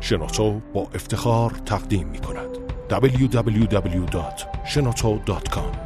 [0.00, 2.48] شنوتو با افتخار تقدیم می کند
[2.88, 5.76] www.shenoto.com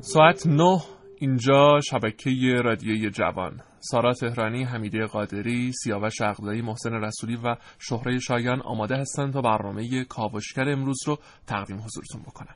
[0.00, 0.78] ساعت 9
[1.18, 2.30] اینجا شبکه
[2.64, 9.32] رادیوی جوان سارا تهرانی، حمیده قادری، سیاوش عقدایی، محسن رسولی و شهره شایان آماده هستند
[9.32, 12.54] تا برنامه کاوشگر امروز رو تقدیم حضورتون بکنم.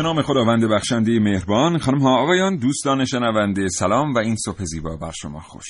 [0.00, 4.96] به نام خداوند بخشنده مهربان خانم ها آقایان دوستان شنونده سلام و این صبح زیبا
[4.96, 5.66] بر شما خوش.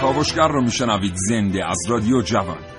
[0.00, 2.75] کاوشگر رو میشنوید زنده از رادیو جوان.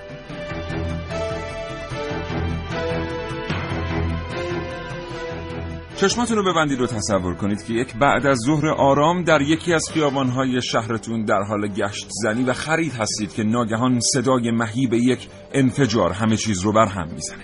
[5.97, 9.89] چشماتون رو ببندید و تصور کنید که یک بعد از ظهر آرام در یکی از
[9.93, 16.11] خیابانهای شهرتون در حال گشت زنی و خرید هستید که ناگهان صدای مهیب یک انفجار
[16.11, 17.43] همه چیز رو بر هم می‌زنه.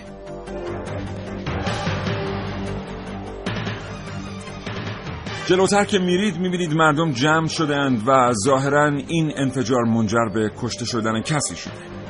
[5.46, 11.22] جلوتر که میرید می‌بینید مردم جمع شدند و ظاهرا این انفجار منجر به کشته شدن
[11.22, 12.03] کسی شده.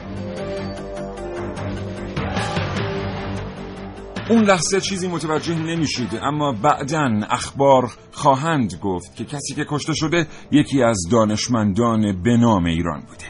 [4.31, 10.27] اون لحظه چیزی متوجه نمیشید اما بعدا اخبار خواهند گفت که کسی که کشته شده
[10.51, 13.25] یکی از دانشمندان به نام ایران بوده.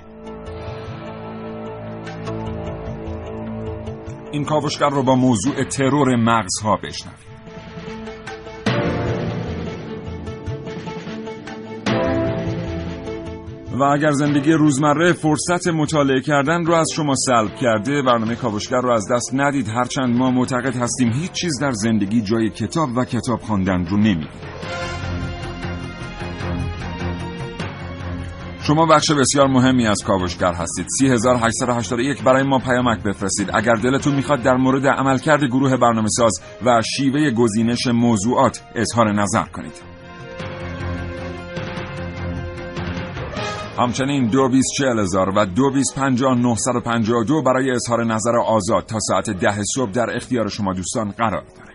[4.33, 7.34] این کاوشگر رو با موضوع ترور مغزها بشنوید
[13.81, 18.91] و اگر زندگی روزمره فرصت مطالعه کردن رو از شما سلب کرده برنامه کاوشگر رو
[18.91, 19.69] از دست ندید.
[19.69, 24.31] هرچند ما معتقد هستیم هیچ چیز در زندگی جای کتاب و کتاب خواندن رو نمی‌گیره
[28.67, 30.87] شما بخش بسیار مهمی از کاوشگر هستید.
[30.99, 33.51] 3881 برای ما پیامک بفرستید.
[33.55, 36.33] اگر دلتون می‌خواد در مورد عملکرد گروه برنامه ساز
[36.65, 39.94] و شیوه گزینش موضوعات اظهار نظر کنید.
[43.79, 48.05] همچنین دو بیس چهل هزار و دو بیس پنجاه نهصد و پنجاه دو برای اظهار
[48.05, 51.75] نظر آزاد تا ساعت ده صبح در اختیار شما دوستان قرار داره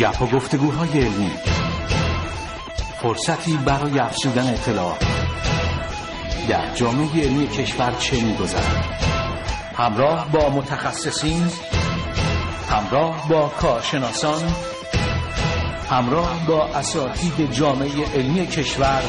[0.00, 1.30] گپ و گفتگوهای علمی.
[3.02, 4.98] فرصتی برای افزودن اطلاع
[6.48, 8.84] در جامعه علمی کشور چه میگذرد؟
[9.76, 11.50] همراه با متخصصین
[12.70, 14.42] همراه با کارشناسان
[15.90, 19.02] همراه با اساتید جامعه علمی کشور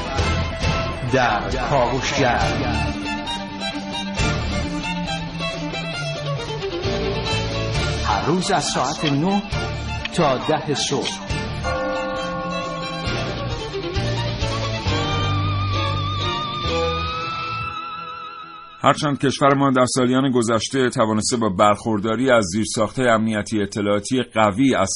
[1.13, 2.39] در کاوشگر
[8.05, 9.41] هر روز از ساعت 9
[10.13, 11.34] تا ده صبح.
[18.85, 24.89] هرچند کشور ما در سالیان گذشته توانسته با برخورداری از زیرساخت امنیتی اطلاعاتی قوی از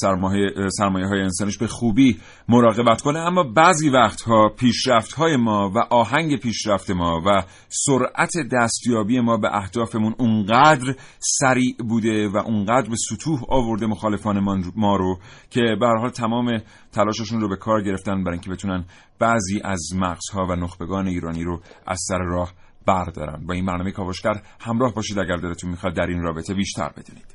[0.78, 6.36] سرمایه های انسانیش به خوبی مراقبت کنه اما بعضی وقتها پیشرفت های ما و آهنگ
[6.36, 13.40] پیشرفت ما و سرعت دستیابی ما به اهدافمون اونقدر سریع بوده و اونقدر به سطوح
[13.48, 15.18] آورده مخالفان ما رو
[15.50, 16.58] که به حال تمام
[16.92, 18.84] تلاششون رو به کار گرفتن برای اینکه بتونن
[19.18, 22.52] بعضی از مغزها و نخبگان ایرانی رو از سر راه
[22.90, 27.34] بردارن با این برنامه کاوشگر همراه باشید اگر دلتون می‌خواد در این رابطه بیشتر بدونید.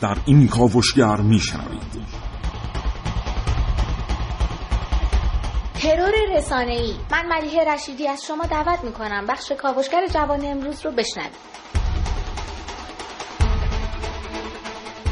[0.00, 2.18] در این کاوشگر میشنوید.
[5.74, 6.94] ترور رسانه‌ای.
[7.10, 9.26] من ملیه رشیدی از شما دعوت می‌کنم.
[9.26, 11.32] بخش کاوشگر جوان امروز رو بشنوید.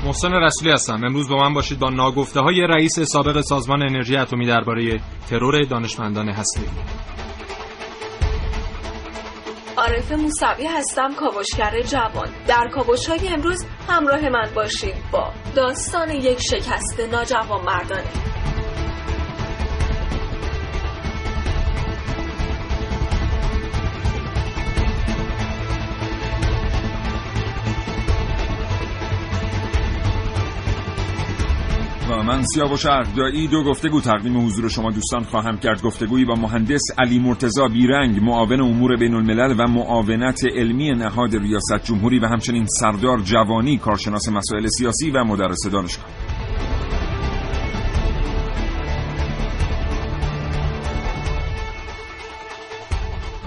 [0.07, 0.95] محسن رسولی هستم.
[0.95, 5.01] امروز با من باشید با ناگفته های رئیس سابق سازمان انرژی اتمی درباره
[5.31, 6.67] ترور دانشمندان هسته‌ای
[9.77, 12.29] عارف موسوی هستم کاوشگر جوان.
[12.49, 18.11] در کاوش های امروز همراه من باشید با داستان یک شکست ناجوان مردانه.
[32.27, 37.19] من سیاوش اردایی دو گفتگو تقدیم حضور شما دوستان خواهم کرد گفتگویی با مهندس علی
[37.19, 43.19] مرتزا بیرنگ معاون امور بین الملل و معاونت علمی نهاد ریاست جمهوری و همچنین سردار
[43.19, 46.07] جوانی کارشناس مسائل سیاسی و مدرس دانشگاه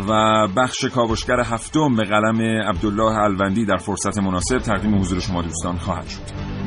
[0.09, 5.77] و بخش کاوشگر هفتم به قلم عبدالله الوندی در فرصت مناسب تقدیم حضور شما دوستان
[5.77, 6.58] خواهد شد.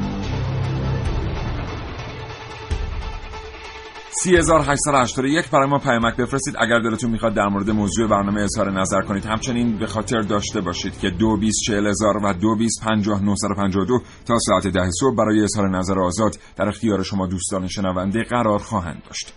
[4.14, 6.54] 3881 برای ما پیامک بفرستید.
[6.58, 10.98] اگر دلتون می‌خواد در مورد موضوع برنامه اظهار نظر کنید همچنین به خاطر داشته باشید
[10.98, 17.26] که 224000 و 225952 تا ساعت ده صبح برای اظهار نظر آزاد در اختیار شما
[17.26, 19.32] دوستان شنونده قرار خواهند داشت.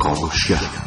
[0.00, 0.85] کاوشگر.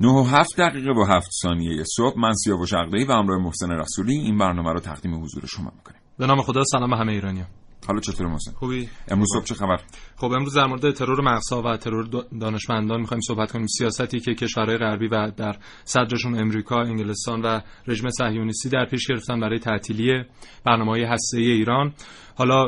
[0.00, 4.14] 9 و 7 دقیقه و 7 ثانیه صبح من سیاوش عقدی و همراه محسن رسولی
[4.14, 6.00] این برنامه رو تقدیم حضور شما می‌کنیم.
[6.18, 7.44] به نام خدا سلام همه ایرانیا
[7.86, 9.80] حالا چطور محسن؟ خوبی؟ امروز صبح چه خبر؟
[10.16, 13.66] خب امروز در مورد ترور مغزها و ترور دانشمندان می‌خوایم صحبت کنیم.
[13.66, 19.40] سیاستی که کشورهای غربی و در صدرشون امریکا انگلستان و رژیم صهیونیستی در پیش گرفتن
[19.40, 20.24] برای تعطیلی
[20.64, 21.92] برنامه‌های هسته‌ای ایران.
[22.38, 22.64] حالا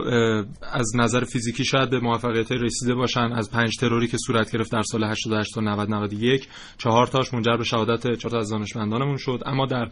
[0.73, 3.33] از نظر فیزیکی شاید به موفقیت رسیده باشن.
[3.33, 7.57] از پنج تروری که صورت گرفت در سال 88 تا 90 91 چهار تاش منجر
[7.57, 9.43] به شهادت چهار تا از دانشمندانمون شد.
[9.47, 9.89] اما در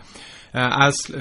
[0.55, 1.19] اصل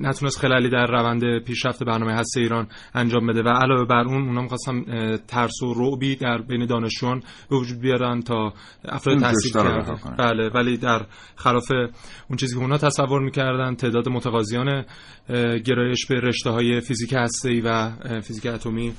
[0.00, 3.42] نتونست خلالی در روند پیشرفت برنامه هسته ایران انجام بده.
[3.42, 4.84] و علاوه بر اون اونا می‌خواستن
[5.16, 8.52] ترس و رعبی در بین دانشجویان به وجود بیارن تا
[8.84, 9.94] افراد تحصیل کرده.
[10.18, 11.70] بله ولی در خلاف
[12.28, 14.84] اون چیزی که اونا تصور می‌کردن تعداد متقاضیان
[15.64, 17.90] گرایش به رشته های فیزیک هسته و
[18.22, 18.94] فیزیک اتمی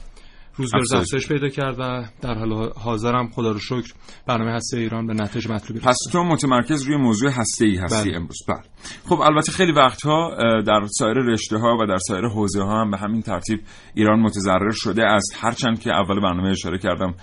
[0.57, 3.93] روز به افزایش پیدا کرد و در حال حاضرم خدا رو شکر
[4.27, 8.17] برنامه هسته ایران به نتیجه مطلوبی پس تو متمرکز روی موضوع هسته ای هستی بله.
[8.17, 8.37] امروز.
[8.47, 8.61] بله.
[9.09, 12.97] خب البته خیلی وقتها در سایر رشته ها و در سایر حوزه ها هم به
[12.97, 13.59] همین ترتیب
[13.93, 17.13] ایران متضرر شده است هرچند که اول برنامه اشاره کردم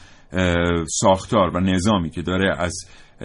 [1.00, 2.72] ساختار و نظامی که داره از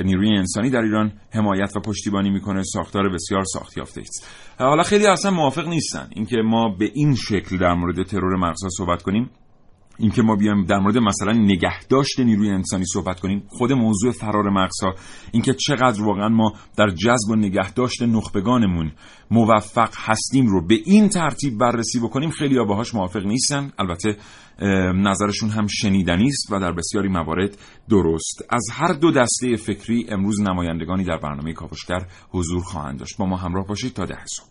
[0.04, 4.28] نیروی انسانی در ایران حمایت و پشتیبانی می‌کنه ساختار بسیار ساخت یافته است.
[4.60, 9.02] حالا خیلی اصلا موافق نیستن اینکه ما به این شکل در مورد ترور مغزها صحبت
[9.02, 9.30] کنیم.
[10.00, 14.96] اینکه ما بیایم در مورد مثلا نگهداشت نیروی انسانی صحبت کنیم خود موضوع فرار مغزها
[15.32, 18.92] اینکه چقدر واقعا ما در جذب و نگهداشت نخبگانمون
[19.32, 23.72] موفق هستیم رو به این ترتیب بررسی بکنیم خیلی باهاش موافق نیستن.
[23.80, 24.18] البته
[24.94, 27.58] نظرشون هم شنیدنی است و در بسیاری موارد
[27.90, 28.44] درست.
[28.50, 33.18] از هر دو دسته فکری امروز نمایندگانی در برنامه کاوشگر حضور خواهند داشت.
[33.18, 34.48] با ما همراه باشید تا ده صبح.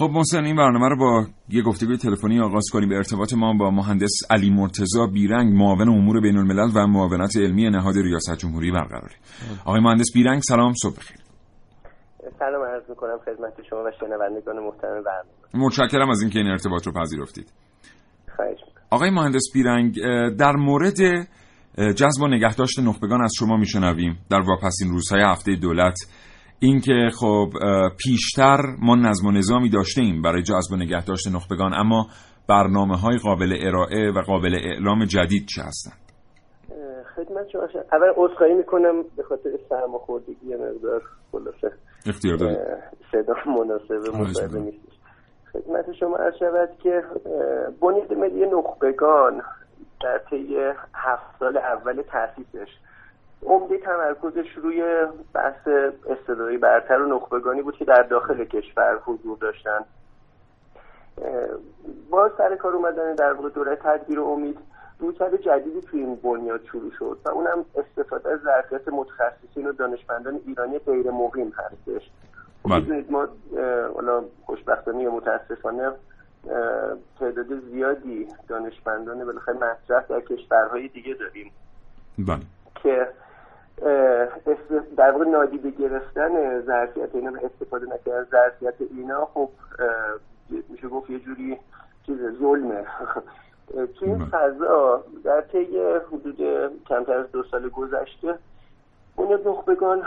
[0.00, 2.88] خب محسن این برنامه رو با یه گفتگوی تلفنی آغاز کنیم.
[2.88, 7.70] به ارتباط ما با مهندس علی مرتزا بیرنگ معاون امور بین الملل و معاونت علمی
[7.70, 9.14] نهاد ریاست جمهوری برقراری
[9.64, 11.16] آقای مهندس بیرنگ سلام صبح بخیر.
[12.38, 15.66] سلام عرض می‌کنم خدمت شما و شنوندگان محترم برنامه.
[15.66, 17.52] متشکرم از اینکه این ارتباط رو پذیرفتید.
[18.36, 18.58] خواهش
[18.90, 19.94] آقای مهندس بیرنگ
[20.36, 20.98] در مورد
[21.76, 24.18] جذب و نگهداشت نخبگان از شما میشنویم.
[24.30, 25.96] در واپسین روزهای هفته دولت
[26.62, 27.48] اینکه خب
[28.04, 32.06] پیشتر ما نظم و نظامی داشته ایم برای جذب و نگهداشت نخبگان اما
[32.48, 36.10] برنامه های قابل ارائه و قابل اعلام جدید چه هستند؟
[37.16, 37.62] خدمت شما
[37.92, 41.02] اول عذرخواهی می‌کنم به خاطر سرماخوردگی مقدار
[41.32, 41.76] خلاصه.
[42.06, 42.58] اختیار دارید.
[43.12, 45.00] صدا مناسب مصاحبه نیست
[45.52, 47.02] خدمت شما عرض شود که
[47.82, 49.42] بنیاد ملی نخبگان
[50.02, 50.56] در طی
[50.94, 52.68] هفت سال اول تاسیسش
[53.46, 55.68] عمده تمرکزش روی بحث
[56.08, 59.84] استعدادهای برتر و نخبگانی بود که در داخل کشور حضور داشتن.
[62.10, 64.58] با سر کار اومدن در واقع دوره تدبیر و امید.
[64.98, 70.40] رویکرد جدیدی توی این بنیاد شروع شد و اونم استفاده از ظرفیت متخصصین و دانشمندان
[70.46, 72.10] ایرانی غیر مقیم هستش.
[72.64, 73.28] می‌دونید ما
[73.94, 75.92] حالا خوشبختانه یا متاسفانه
[77.20, 81.52] تعداد زیادی دانشمندان بالاخره مطرح در کشورهای دیگه داریم
[82.18, 82.40] بله.
[82.82, 83.08] که
[84.96, 89.50] در واقع نادیده گرفتن ظرفیت اینا استفاده نکردن ظرفیت اینا خب
[90.68, 91.58] میشه گفت یه جوری
[92.06, 92.84] چیز ظلمه.
[93.98, 95.78] تو این فضا در طی
[96.12, 96.36] حدود
[96.88, 98.38] کمتر از دو سال گذشته
[99.16, 100.02] بنیاد نخبگان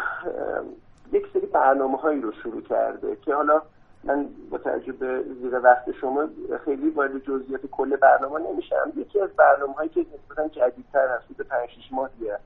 [1.11, 3.61] یک سری برنامه هایی رو شروع کرده که حالا
[4.03, 6.27] من با تجربه زیر وقت شما
[6.65, 8.93] خیلی وارد جزئیات کل برنامه نمیشم.
[8.95, 12.39] یکی از برنامه هایی که نسبتا جدیدتر هست حدود 5 6 ماهیه.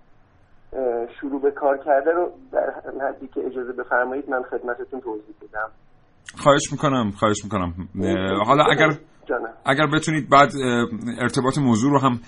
[1.21, 2.73] شروع به کار کرده رو در
[3.07, 5.69] حدی که اجازه بفرمایید من خدمتتون توضیح بدم
[6.37, 7.73] خواهش می‌کنم خواهش می‌کنم.
[8.45, 8.89] حالا اگر
[9.65, 10.49] اگر بتونید بعد
[11.21, 12.19] ارتباط موضوع رو هم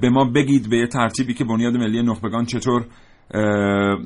[0.00, 2.82] به ما بگید به یه ترتیبی که بنیاد ملی نخبگان چطور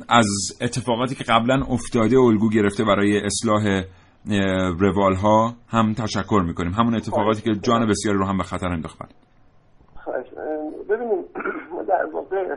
[0.09, 3.83] از اتفاقاتی که قبلا افتاده الگو گرفته برای اصلاح
[4.81, 6.73] روال ها هم تشکر می‌کنیم.
[6.73, 9.07] همون اتفاقاتی که جان بسیاری رو هم به خطر انداختن
[10.91, 11.25] ببینیم
[11.73, 12.57] ما در واقع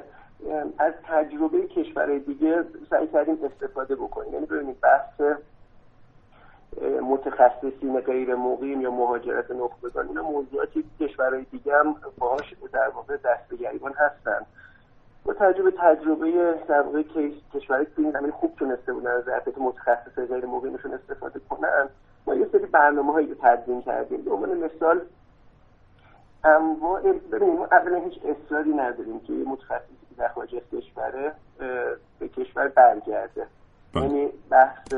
[0.78, 4.34] از تجربه کشورهای دیگه سعی کردیم استفاده بکنیم.
[4.34, 5.22] یعنی ببینید بحث
[7.02, 13.48] متخصصین غیر مقیم یا مهاجرت نخبگان اینا موضوعاتی کشورهای دیگه هم باهاش در واقع دست
[13.50, 14.46] به گریبان هستن.
[15.26, 17.04] با تجربه تجربه در واقع
[17.54, 21.90] کشورهای که این زمین خوب تونسته بودن از ظرفیت متخصص غیر مقیمشون استفاده کنن
[22.28, 24.22] ما یه سری برنامه هایی رو تدوین کردیم.
[24.22, 25.02] به عنوان مثال
[26.44, 27.02] انواع
[27.32, 31.32] ببینیم ما اولا هیچ اصراری نداریم که که در خارج از کشوره
[32.20, 33.48] به کشور برگرده.
[33.94, 34.04] بله.
[34.04, 34.94] یعنی بحث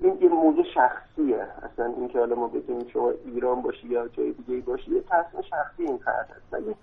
[0.00, 1.46] این یه موضوع شخصیه.
[1.62, 5.82] اصلا اینکه حالا ما بگیم شما ایران باشی یا جای دیگه باشی یه تصمیم شخصی
[5.82, 6.52] این فرد هست.
[6.52, 6.74] ولی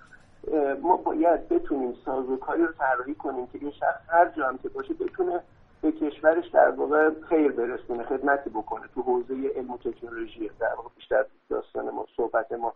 [0.81, 4.93] ما باید بتونیم سازوکاری رو طراحی کنیم که این شخص هر جا هم که باشه
[4.93, 5.39] بتونه
[5.81, 10.51] به کشورش در واقع خیر برسونه خدمتی بکنه تو حوزه علم و تکنولوژی.
[10.59, 12.73] در واقع بیشتر داستان ما صحبت ما.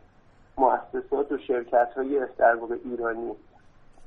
[0.59, 3.33] مؤسسات و شرکت های در ایرانی.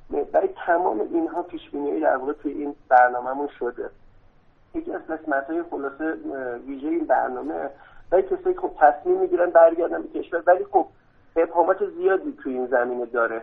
[0.09, 3.89] برای تمام اینها پیش بینی در واقع توی این برنامهمون شده.
[4.75, 6.17] یکی از قسمت های خلاصه
[6.67, 7.69] ویژه این برنامه
[8.09, 10.87] برای کسایی خب تصمیم می‌گیرن برگردن به کشور ولی خب
[11.35, 13.41] ابهامات زیادی توی این زمینه داره.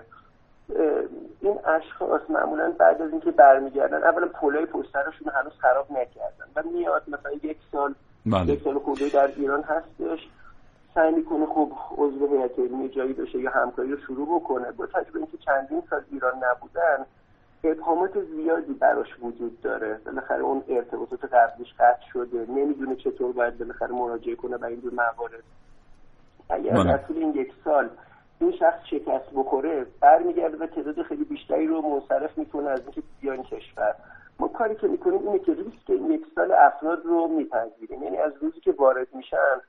[1.41, 7.03] این اشخاص معمولا بعد از اینکه برمیگردن اولا پلای پسترشون هنوز خراب نکردن و میاد
[7.09, 7.95] مثلا یک سال
[8.27, 8.53] بله.
[8.53, 10.29] یک سال خورده در ایران هستش.
[10.95, 14.73] سعی می‌کنه خب عضو هیئت علمی جایی بشه یا همکاری رو شروع بکنه.
[14.73, 17.07] با تجربه اینکه چندین سال ایران نبودن
[17.65, 20.01] ابهامات زیادی براش وجود داره.
[20.07, 22.47] بالاخره اون ارتباطات قبلیش قطع شده.
[22.49, 25.43] نمی‌دونه چطور باید بالاخره مراجعه کنه به این دو موارد.
[26.51, 26.85] اگر بله.
[26.85, 27.91] در طول این یک سال
[28.39, 33.43] این شخص شکست بخوره برمیگرده و تعداد خیلی بیشتری رو منصرف می‌کنه از اینکه بیان
[33.43, 33.95] کشور.
[34.39, 38.03] ما کاری که می‌کنیم اینه که ریسک این یک سال افراد رو میپذیریم.
[38.03, 39.61] یعنی از روزی که وارد میشن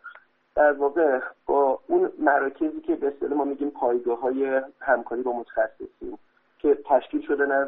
[0.55, 6.17] در واقع با اون مراکزی که به اصطلاح ما میگیم پایگاه های همکاری با متخصصین
[6.59, 7.67] که تشکیل شدن از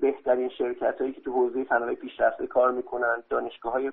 [0.00, 3.92] بهترین شرکت هایی که تو حوزه فناوری پیشرفته کار می‌کنن دانشگاه های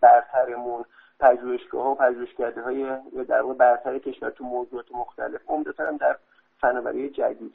[0.00, 0.84] برترمون
[1.20, 2.96] پژوهشگاه ها و پژوهشکده های
[3.28, 6.16] در واقع برتر کشور تو موضوعات مختلف عمدتا هم در
[6.60, 7.54] فناوری جدید.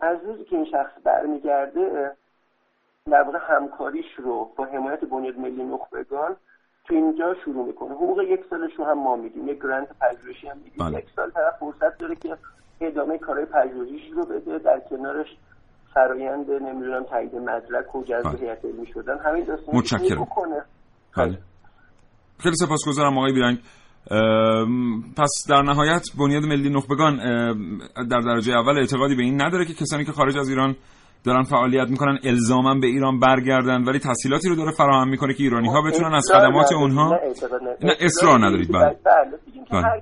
[0.00, 2.16] از روزی که این شخص برمیگرده
[3.10, 6.36] در واقع همکاریش رو با حمایت بنیاد ملی نخبگان
[6.88, 7.90] تو اینجا شروع می‌کنه.
[7.90, 9.48] حقوق یک سالش رو هم ما میدیم.
[9.48, 10.86] یک گرانت پژوهشی هم میدیم.
[10.86, 10.98] بله.
[10.98, 12.36] یک سال طرف فرصت داره که
[12.80, 14.58] ادامه کارهای پژوهشیش رو بده.
[14.58, 15.26] در کنارش
[15.94, 18.38] فرایند نمی‌دونم تایید مدرک و جذب بله.
[18.38, 19.18] هیئت علمی شدن.
[19.18, 20.26] همین داستان متشکرم.
[21.16, 21.38] بله.
[22.38, 23.58] خیلی سپاسگزارم آقای بیرنگ.
[25.16, 27.16] پس در نهایت بنیاد ملی نخبگان
[28.10, 30.76] در درجه اول اعتقادی به این نداره که کسانی که خارج از ایران
[31.24, 35.68] دارن فعالیت می‌کنن الزاما به ایران برگردن ولی تحصیلاتی رو داره فراهم می‌کنه که ایرانی
[35.68, 37.20] ها بتونن از خدمات اونها
[37.80, 38.72] نه اصرار ندارید.
[38.72, 38.80] بله.
[38.80, 38.96] بله,
[39.70, 39.82] بله.
[39.84, 40.00] هر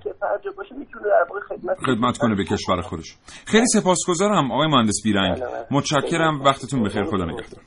[0.57, 3.17] باشه می‌تونه در واقع خدمت خدمت کنه به کشور خودش.
[3.47, 5.37] خیلی سپاسگزارم آقای مهندس بیرنگ.
[5.37, 5.67] بله، بله.
[5.71, 6.41] متشکرم.
[6.41, 7.05] وقتتون بخیر.
[7.05, 7.61] خدا نگهدار.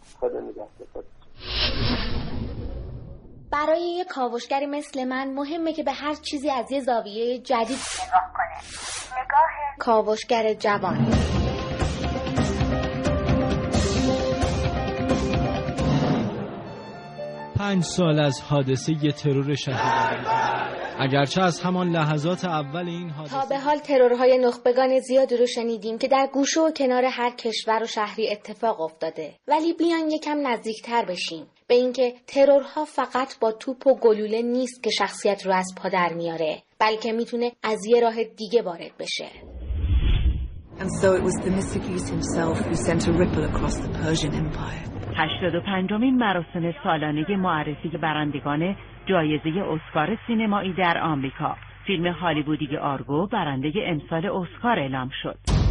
[3.52, 8.32] برای یه کاوشگری مثل من مهمه که به هر چیزی از یه زاویه جدید نگاه
[8.34, 8.58] کنه.
[9.24, 10.98] نگاه کاوشگر جوان.
[17.66, 20.28] پنج سال از حادثه ترور شهید.
[21.00, 25.98] اگرچه از همان لحظات اول این حادثه تا به حال ترورهای نخبگان زیادی رو شنیدیم
[25.98, 29.34] که در گوشه و کنار هر کشور و شهری اتفاق افتاده.
[29.48, 34.90] ولی بیان یکم نزدیکتر بشیم به اینکه ترورها فقط با توپ و گلوله نیست که
[34.90, 39.30] شخصیت رو از پا در میاره بلکه می‌تونه از یه راه دیگه وارد بشه.
[40.80, 44.95] And so it was Themistocles himself who sent a ripple across the Persian Empire.
[45.18, 51.56] 85 مین مراسم سالانه معرفی برندگان جایزه اسکار سینمایی در آمریکا
[51.86, 55.65] فیلم هالیوودی آرگو برنده امسال اسکار اعلام شد.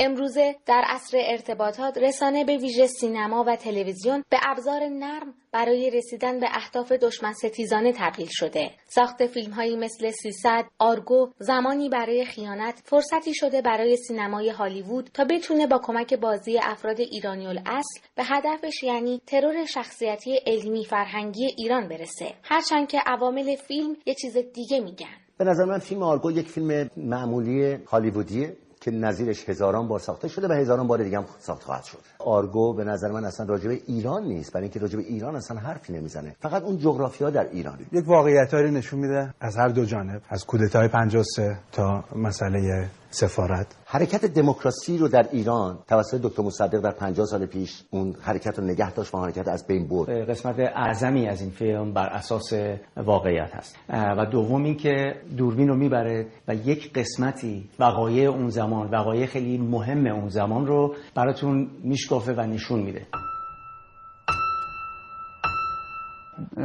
[0.00, 6.40] امروزه در عصر ارتباطات رسانه به ویژه سینما و تلویزیون به ابزار نرم برای رسیدن
[6.40, 8.70] به اهداف دشمن ستیزانه تبدیل شده.
[8.88, 15.24] ساخت فیلم هایی مثل 300 آرگو زمانی برای خیانت فرصتی شده برای سینمای هالیوود تا
[15.24, 21.88] بتونه با کمک بازی افراد ایرانی الاصل به هدفش یعنی ترور شخصیتی علمی فرهنگی ایران
[21.88, 22.34] برسه.
[22.42, 25.16] هرچند که عوامل فیلم یه چیز دیگه میگن.
[25.38, 30.48] به نظر من فیلم آرگو یک فیلم معمولی هالیوودیه که نظیرش هزاران بار ساخته شده
[30.48, 31.98] و هزاران بار دیگه هم ساخته خواهد شد.
[32.18, 34.52] آرگو به نظر من اصلا راجب ایران نیست.
[34.52, 36.36] برای اینکه راجب ایران اصلا حرفی نمی‌زنه.
[36.40, 40.88] فقط اون جغرافیا در ایران یک واقعیتایی نشون میده از هر دو جانب از کودتای
[40.88, 43.66] 53 تا مسئله سفارت.
[43.86, 48.64] حرکت دموکراسی رو در ایران توسط دکتر مصدق در 50 سال پیش اون حرکت رو
[48.64, 50.30] نگه داشت و حرکت از بین برد.
[50.30, 52.52] قسمت اعظمی از این فیلم بر اساس
[52.96, 53.76] واقعیت هست.
[53.88, 60.06] و دوم اینکه دوربین رو می‌بره و یک قسمتی وقایع اون زمان وقایع خیلی مهم
[60.06, 63.06] اون زمان رو براتون میشکافه و نشون میده.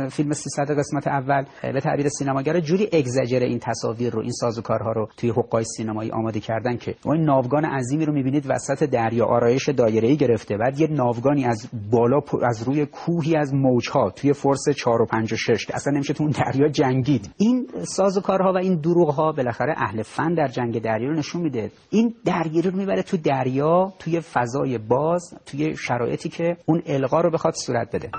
[0.10, 5.08] فیلم 300 قسمت اول به تعبیر سینماگر جوری اگزاجر این تصاویر رو این سازوکارها رو
[5.18, 10.18] توی حقای سینمایی آماده کردن که این ناوگان عظیمی رو می‌بینید وسط دریا آرایش دایره‌ای
[10.18, 15.06] گرفته بعد یه ناوگانی از بالا از روی کوهی از موجها توی فرس 4 و
[15.06, 17.30] 5 و 6 که اصلا نمیشه تو اون دریا جنگید.
[17.38, 21.72] این سازوکارها و این دروغ بالاخره اهل فن در جنگ دریا رو نشون میده.
[21.90, 27.32] این درگیری رو می‌بره تو دریا توی فضای باز توی شرایطی که اون القا رو
[27.32, 28.10] بخواد صورت بده.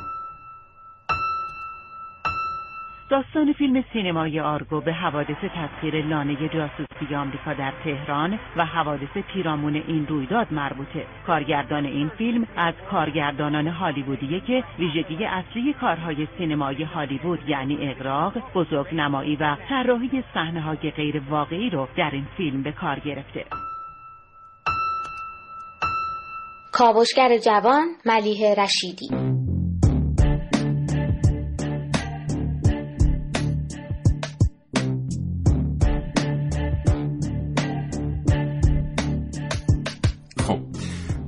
[3.13, 9.77] داستان فیلم سینمایی آرگو به حوادث تسخیر لانه جاسوسی آمریکا در تهران و حوادث پیرامون
[9.77, 11.07] این رویداد مربوطه.
[11.27, 18.95] کارگردان این فیلم از کارگردانان هالیوودیه که ویژگی اصلی کارهای سینمایی هالیوود یعنی اغراق، بزرگ
[18.95, 23.45] نمایی و طراحی صحنه‌های غیر واقعی رو در این فیلم به کار گرفته.
[26.73, 29.42] کاوشگر جوان ملیه رشیدی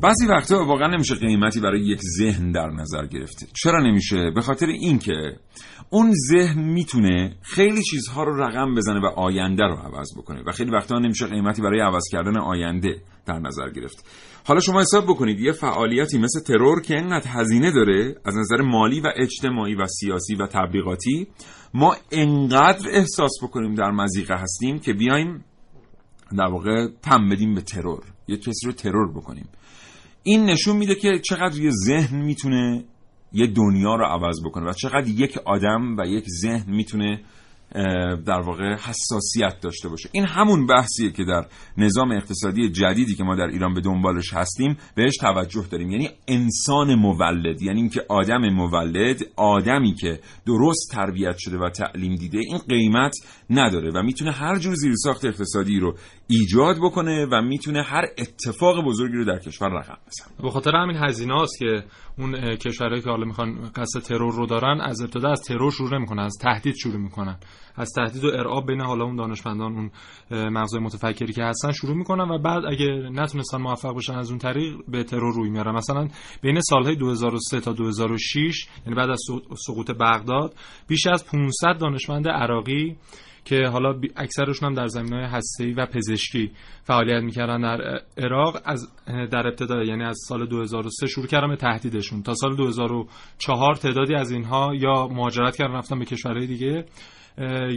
[0.05, 4.67] بعضی وقتا واقعا نمیشه قیمتی برای یک ذهن در نظر گرفته چرا نمیشه؟ به خاطر
[4.67, 5.37] اینکه
[5.91, 10.71] اون ذهن می‌تونه خیلی چیزها رو رقم بزنه و آینده رو عوض بکنه و خیلی
[10.71, 14.05] وقتا نمیشه قیمتی برای عوض کردن آینده در نظر گرفت.
[14.47, 19.01] حالا شما حساب بکنید یه فعالیتی مثل ترور که انقدر هزینه داره از نظر مالی
[19.01, 21.27] و اجتماعی و سیاسی و تبلیغاتی
[21.75, 25.45] ما انقدر احساس بکنیم در مزیقه هستیم که بیایم
[26.39, 28.03] در واقع تم بدیم به ترور.
[28.29, 29.49] یه کسی رو ترور بکنیم.
[30.27, 32.85] این نشون میده که چقدر یه ذهن می‌تونه
[33.33, 37.21] یه دنیا رو عوض بکنه و چقدر یک آدم و یک ذهن می‌تونه
[38.27, 40.09] در واقع حساسیت داشته باشه.
[40.13, 41.47] این همون بحثیه که در
[41.79, 45.91] نظام اقتصادی جدیدی که ما در ایران به دنبالش هستیم بهش توجه داریم.
[45.91, 52.39] یعنی انسان مولد یعنی اینکه آدم مولد آدمی که درست تربیت شده و تعلیم دیده
[52.39, 53.15] این قیمت
[53.51, 55.97] نداره و می‌تونه هر جور زیرساخت اقتصادی رو
[56.29, 60.43] ایجاد بکنه و می‌تونه هر اتفاق بزرگی رو در کشور رقم بزنه.
[60.43, 61.85] به خاطر همین هزینه است که
[62.19, 66.23] اون کشورهایی که حالا می‌خوان قصد ترور رو دارن از ابتدا از ترور شروع نمی‌کنن
[66.23, 67.39] از تهدید شروع می‌کنن.
[67.77, 69.91] از تهدید و ارعاب بین حالا اون دانشمندان اون
[70.51, 74.75] مغزای متفکری که هستن شروع می‌کنن و بعد اگه نتونستن موفق بشن از اون طریق
[74.89, 75.75] به ترور روی میارن.
[75.75, 76.09] مثلا
[76.43, 79.21] بین سالهای 2003 تا 2006 یعنی بعد از
[79.67, 80.55] سقوط بغداد
[80.89, 82.97] بیش از 500 دانشمند عراقی
[83.45, 86.51] که حالا اکثرشون هم در زمینه هسته‌ای و پزشکی
[86.83, 92.23] فعالیت می‌کردن در عراق از در ابتدا یعنی از سال 2003 شروع کردن به تهدیدشون
[92.23, 96.85] تا سال 2004 تعدادی از اینها یا مهاجرت کردن رفتن به کشورهای دیگه.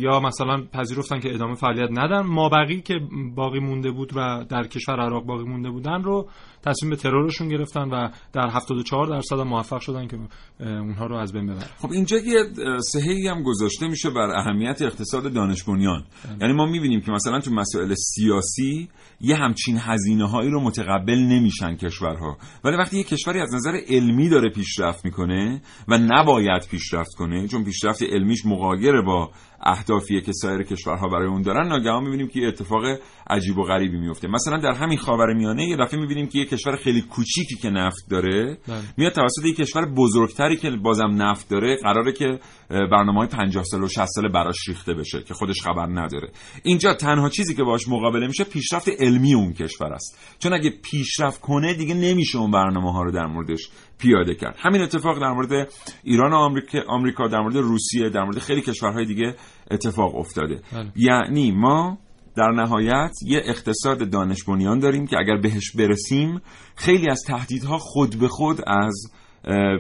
[0.02, 2.22] یا مثلا پذیرفتن که ادامه فعالیت ندن.
[2.22, 2.94] ما بقی که
[3.36, 6.30] باقی مونده بود و در کشور عراق باقی مونده بودن رو
[6.66, 10.18] تصمیم به ترورشون گرفتن و در 74 درصد موفق شدن که
[10.60, 11.68] اونها رو از بین ببرن.
[11.78, 12.44] خب اینجا یه
[12.80, 16.04] سهی هم گذاشته میشه بر اهمیت اقتصاد دانش بنیان.
[16.42, 18.90] یعنی ما می‌بینیم که مثلا تو مسائل سیاسی
[19.22, 22.38] یه همچین هزینه هایی رو متقبل نمیشن کشورها.
[22.64, 27.64] ولی وقتی یه کشوری از نظر علمی داره پیشرفت می‌کنه و نباید پیشرفت کنه چون
[27.64, 32.48] پیشرفت علمیش مقایر با اهدافیه که سایر کشورها برای اون دارن ناگهان می‌بینیم که یه
[32.48, 32.84] اتفاق
[33.30, 37.02] عجیب و غریبی میفته مثلا در همین خاورمیانه یه دفعه می‌بینیم که یه کشور خیلی
[37.02, 38.82] کوچیکی که نفت داره بله.
[38.98, 42.40] میاد توسط یه کشور بزرگتری که بازم نفت داره قراره که
[42.70, 46.32] برنامه های 50 سال و 60 سال براش ریخته بشه که خودش خبر نداره.
[46.64, 50.36] اینجا تنها چیزی که باش مقابله میشه پیشرفت علمی اون کشور است.
[50.40, 54.56] چون اگه پیشرفت کنه دیگه نمیشه اون برنامه ها رو در موردش پیاده کرد.
[54.60, 55.72] همین اتفاق در مورد
[56.04, 59.36] ایران و آمریکا, آمریکا در مورد روسیه در مورد خیلی کشورهای دیگه
[59.72, 60.62] اتفاق افتاده.
[60.74, 60.92] بله.
[60.96, 61.98] یعنی ما
[62.38, 66.42] در نهایت یه اقتصاد دانش بنیان داریم که اگر بهش برسیم
[66.76, 69.12] خیلی از تهدیدها خود به خود از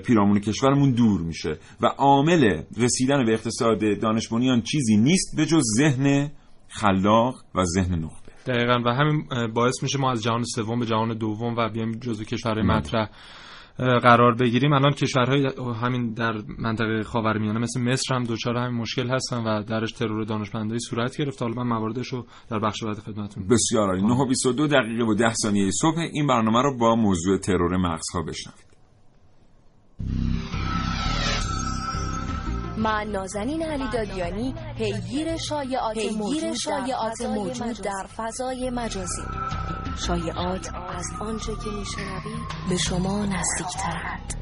[0.06, 5.64] پیرامون کشورمون دور میشه و عامل رسیدن به اقتصاد دانش بنیان چیزی نیست به جز
[5.78, 6.32] ذهن
[6.68, 8.82] خلاق و ذهن نقطه دقیقا.
[8.86, 12.64] و همین باعث میشه ما از جهان سوم به جهان دوم و بیایم جزو کشورهای
[12.64, 12.78] بله.
[12.78, 13.10] مطرح.
[13.78, 14.74] قرار بگیریم.
[14.74, 15.50] الان کشورهای
[15.82, 20.80] همین در منطقه خاورمیانه مثل مصر هم دچار همین مشکل هستن و درش ترور دانشمندایی
[20.80, 24.02] صورت گرفت حالا من مواردش رو در بخش بعد خدمتتون بسیار عالی.
[24.02, 28.22] 9 و 22 دقیقه و 10 ثانیه صبح این برنامه رو با موضوع ترور مغزها
[28.22, 28.68] بشنوید.
[32.78, 37.82] من نازنین علی دادیانی پیگیر شایعات پیگیر موجود, شایعات موجود.
[37.84, 39.22] در فضای مجازی.
[40.08, 44.34] شایعات از آنچه که میشنوید به شما نزدیکترند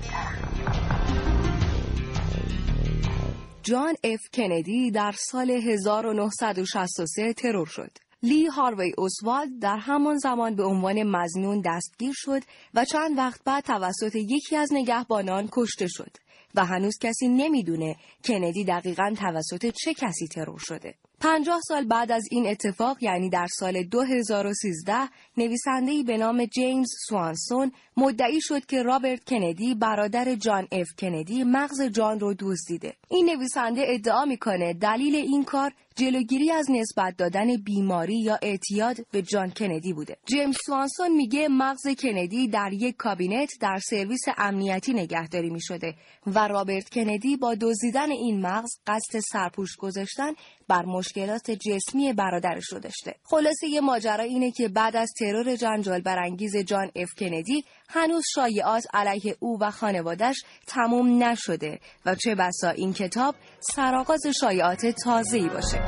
[3.63, 7.91] جان اف کندی در سال 1963 ترور شد.
[8.23, 12.41] لی هاروی اوسوالد در همان زمان به عنوان مزنون دستگیر شد
[12.73, 16.11] و چند وقت بعد توسط یکی از نگهبانان کشته شد
[16.55, 20.95] و هنوز کسی نمی‌دونه کندی دقیقا توسط چه کسی ترور شده.
[21.19, 24.93] پنجاه سال بعد از این اتفاق یعنی در سال 2013
[25.37, 31.81] نویسنده‌ای به نام جیمز سوانسون مدعی شد که رابرت کندی برادر جان اف کندی مغز
[31.81, 32.93] جان رو دزدیده.
[33.09, 39.21] این نویسنده ادعا می‌کنه دلیل این کار جلوگیری از نسبت دادن بیماری یا اعتیاد به
[39.21, 40.17] جان کندی بوده.
[40.25, 45.95] جیمز سوانسون میگه مغز کندی در یک کابینت در سرویس امنیتی نگهداری می شده
[46.27, 50.33] و رابرت کندی با دزدیدن این مغز قصد سرپوش گذاشتن
[50.67, 53.15] بر مشکلات جسمی برادرش رو داشته.
[53.23, 58.83] خلاصه یه ماجرا اینه که بعد از ترور جنجال برانگیز جان اف کندی هنوز شایعات
[58.93, 60.35] علیه او و خانوادش
[60.67, 65.81] تموم نشده و چه بسا این کتاب سرآغاز شایعات تازه‌ای باشه.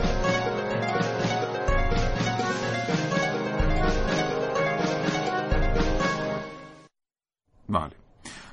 [7.70, 7.92] بله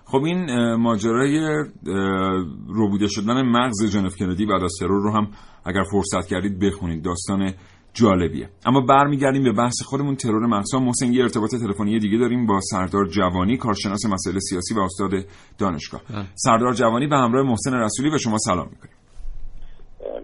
[0.05, 1.67] خب این ماجرای اه،
[2.69, 5.31] ربوده شدن مغز جنف کندی بعد از ترور رو هم
[5.65, 7.55] اگر فرصت کردید بخونید داستان
[7.95, 8.49] جالبیه.
[8.67, 10.17] اما برمیگردیم به بحث خودمون.
[10.17, 14.81] ترور مغزها محسن یه ارتباط تلفنی دیگه داریم با سردار جوانی کارشناس مسائل سیاسی و
[14.81, 15.11] استاد
[15.59, 16.01] دانشگاه.
[16.35, 18.95] سردار جوانی به همراه محسن رسولی به شما سلام می‌کنیم.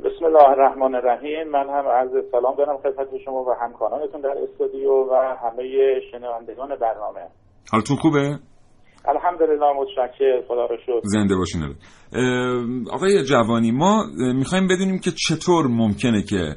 [0.04, 1.48] بسم الله الرحمن الرحیم.
[1.52, 5.62] من هم عرض سلام دارم خدمت شما و همکارانتون در استودیو و همه
[6.10, 7.20] شنوندگان برنامه.
[7.72, 8.38] حالتون خوبه؟
[9.08, 11.00] الحمدلله متشکر خدا رو شکر.
[11.02, 11.74] زنده باشین.
[12.90, 14.04] آقای جوانی ما
[14.34, 16.56] می‌خوایم بدونیم که چطور ممکنه که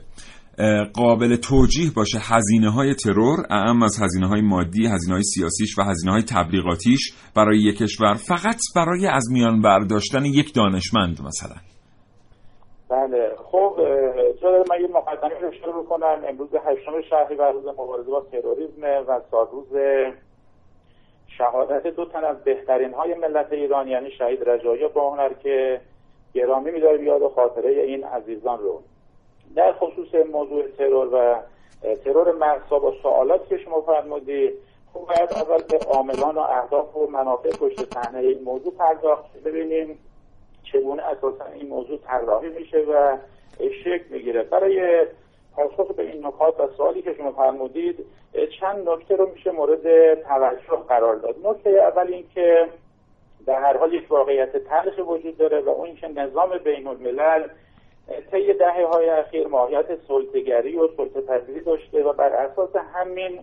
[0.93, 5.81] قابل توجیه باشه هزینه های ترور اعم از هزینه های مادی هزینه های سیاسیش و
[5.81, 11.55] هزینه های تبلیغاتیش برای یک کشور فقط برای از میان برداشتن یک دانشمند مثلا.
[12.89, 13.35] بله.
[13.37, 13.75] خب
[14.41, 16.21] جالب من یه مقدمه رو شروع بکنم.
[16.29, 19.67] امروز هشتم شهریور روز مبارزه با تروریسم و سالروز
[21.37, 25.81] شهادت دو تن از بهترین های ملت ایران یعنی شهید رجایی باهنر که
[26.33, 28.81] گرامی می‌داریم یاد و خاطره این عزیزان رو.
[29.55, 31.35] در خصوص موضوع ترور و
[31.95, 34.53] ترور مغزها با سوالاتی که شما فرمودید
[34.93, 39.43] خب باید اول به عاملان و اهداف و منافع پشت صحنه این موضوع پرداخت.
[39.45, 39.99] ببینیم
[40.63, 43.17] چگونه اساسا این موضوع طراحی میشه و
[43.83, 44.43] شکل می‌گیره.
[44.43, 45.05] برای
[45.55, 48.05] پاسخ به این نکات و سوالی که شما فرمودید
[48.59, 51.35] چند نکته رو میشه مورد توجه قرار داد.
[51.43, 52.67] نکته اول این که
[53.45, 57.47] در هر حال یک واقعیت تلخ وجود داره و اون که نظام بین الملل
[58.31, 63.39] طی دهه های اخیر ماهیت سلطگری و سلطه‌پذیری داشته و بر اساس همین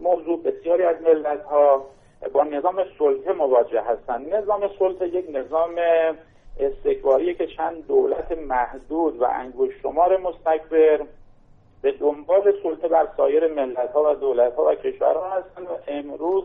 [0.00, 1.86] موضوع بسیاری از ملت ها
[2.32, 4.34] با نظام سلطه مواجه هستند.
[4.34, 5.74] نظام سلطه یک نظام
[6.60, 11.00] استکباریه که چند دولت محدود و انگوش شمار مستکبر
[11.82, 16.44] به دنبال سلطه بر سایر ملت ها و دولت ها و کشورها هستند و امروز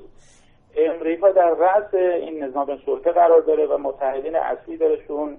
[0.77, 5.37] امریکا در رأس این نظام سلطه قرار داره و متحدین اصلی دارشون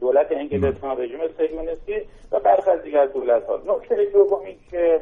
[0.00, 5.00] دولت انگلستان رژیم صهیونیستی و برخی از دیگر دولت ها نکته دوم که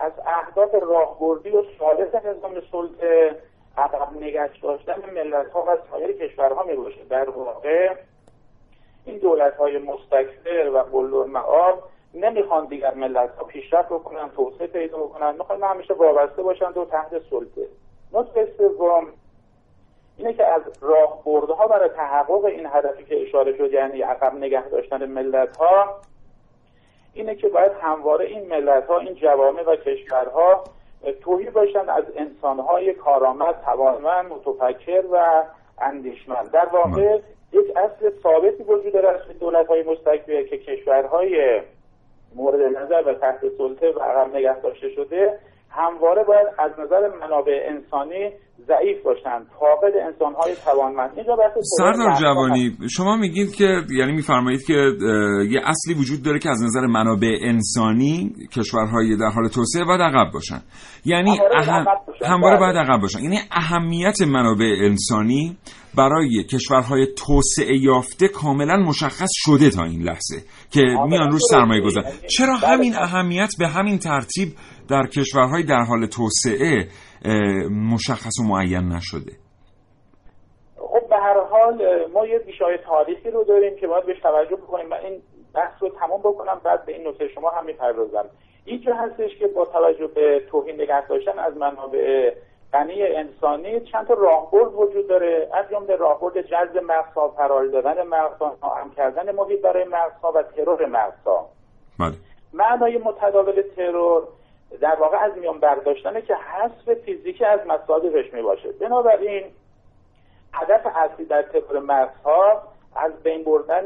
[0.00, 3.36] از اهداف راهبردی و ثابت نظام سلطه
[3.78, 7.04] عقب نگشت داشتن ملت ها و سایر کشورها می باشه.
[7.10, 7.94] در واقع
[9.04, 11.82] این دولت های مستکبر و بلور معاب
[12.14, 15.34] نمی‌خوان دیگر ملت ها پیشرفت بکنن توسعه پیدا بکنن.
[15.34, 17.68] می‌خوان همیشه وابسته باشند و تحت سلطه
[18.12, 19.06] نکته سوم
[20.18, 21.22] اینه که از راه
[21.58, 25.96] ها برای تحقق این هدفی که اشاره شد یعنی عقب نگه داشتن ملت ها
[27.14, 30.64] اینه که باید همواره این ملت ها این جوامع و کشورها
[31.20, 35.42] توهی باشند از انسانهای کارآمد توانمند متفکر و
[35.80, 36.50] اندیشمند.
[36.50, 37.18] در واقع
[37.52, 41.62] یک اصل ثابتی وجود داره از دولت های مستقبیه که کشورهای
[42.34, 45.38] مورد نظر و تحت سلطه و عقب نگه داشته شده.
[45.70, 48.32] همواره باید از نظر منابع انسانی
[48.66, 49.46] ضعیف باشند.
[49.60, 51.10] فاقد انسانهای توانمند.
[51.16, 51.36] اینجا
[51.78, 54.74] سردار جوانی شما میگید که یعنی میفرمایید که
[55.50, 60.32] یه اصلی وجود داره که از نظر منابع انسانی کشورهای در حال توسعه باید عقب
[60.32, 60.60] باشن.
[61.04, 61.38] یعنی
[62.22, 63.18] همواره باید عقب باشن.
[63.18, 65.56] یعنی اهمیت منابع انسانی
[65.96, 72.04] برای کشورهای توسعه یافته کاملا مشخص شده تا این لحظه که میان روش سرمایه گذار.
[72.36, 74.48] چرا همین اهمیت به همین ترتیب
[74.90, 76.88] در کشورهای در حال توسعه
[77.92, 79.32] مشخص و معین نشده.
[80.76, 84.88] خب به هر حال ما یه بیشای تاریخی رو داریم که باید بهش توجه بکنیم
[84.88, 85.22] من این
[85.54, 86.60] بحث رو تمام بکنم.
[86.64, 88.24] بعد به این نکته شما هم می‌پردازم.
[88.64, 92.34] اینجا هستش که با توجه به توهین نگه داشتن از منابع
[92.72, 95.50] غنی انسانی چند تا راهبرد وجود داره.
[95.54, 100.86] از جمله راهبرد جذب مغزها فرار دادن مغزها ناامن کردن محیط برای مغزها و ترور
[100.86, 101.48] مغزها.
[102.00, 102.14] بله.
[102.52, 104.28] معنای متداول ترور
[104.80, 108.72] در واقع از میان برداشتنه که حذف فیزیکی از مصادیقش می باشه.
[108.72, 109.44] بنابراین
[110.54, 112.62] هدف اصلی در ترور مغزها
[112.96, 113.84] از بین بردن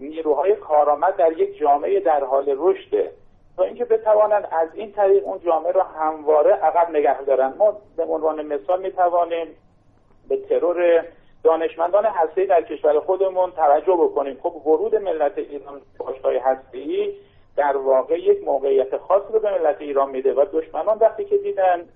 [0.00, 3.12] نیروهای کارآمد در یک جامعه در حال رشده
[3.56, 8.04] تا اینکه بتوانند از این طریق اون جامعه را همواره عقب نگه دارن ما به
[8.04, 9.46] عنوان مثال می‌توانیم
[10.28, 11.04] به ترور
[11.44, 14.38] دانشمندان هسته‌ای در کشور خودمون توجه بکنیم.
[14.42, 17.14] خب ورود ملت ایران باشگاه هسته‌ای
[17.56, 21.88] در واقع یک موقعیت خاص رو به ملت ایران میده و دشمنان وقتی که دیدن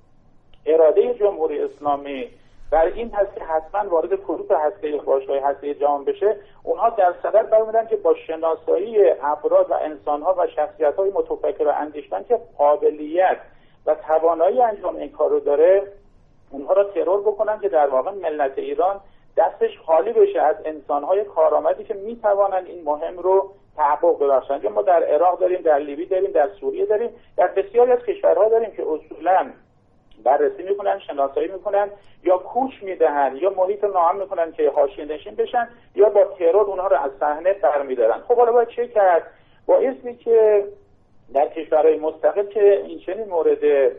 [0.66, 2.30] اراده جمهوری اسلامی
[2.70, 7.42] بر این هست که حتما وارد کلوپ هسته باشگاه هسته جهان بشه اونها در صدر
[7.42, 13.38] برمیدن که با شناسایی افراد و انسانها و شخصیت های متفکر و اندیشمند که قابلیت
[13.86, 15.82] و توانایی انجام این کار رو داره
[16.50, 19.00] اونها را ترور بکنن که در واقع ملت ایران
[19.36, 25.02] دستش خالی بشه از انسانهای کارآمدی که می‌توانن این مهم رو تحقق ببخشن ما در
[25.04, 29.50] عراق داریم در لیبی داریم در سوریه داریم در بسیاری از کشورها داریم که اصولا
[30.24, 31.88] بررسی می‌کنن شناسایی می‌کنن
[32.24, 36.86] یا کوچ می‌دهن یا محیط ناامن می‌کنن که حاشیه نشین بشن یا با ترور اونها
[36.86, 38.20] رو از صحنه برمیدارن.
[38.28, 39.22] خب حالا باید چه کرد؟
[39.66, 40.64] با اسمی که
[41.34, 43.92] در کشورهای مستقل که این چنین مورد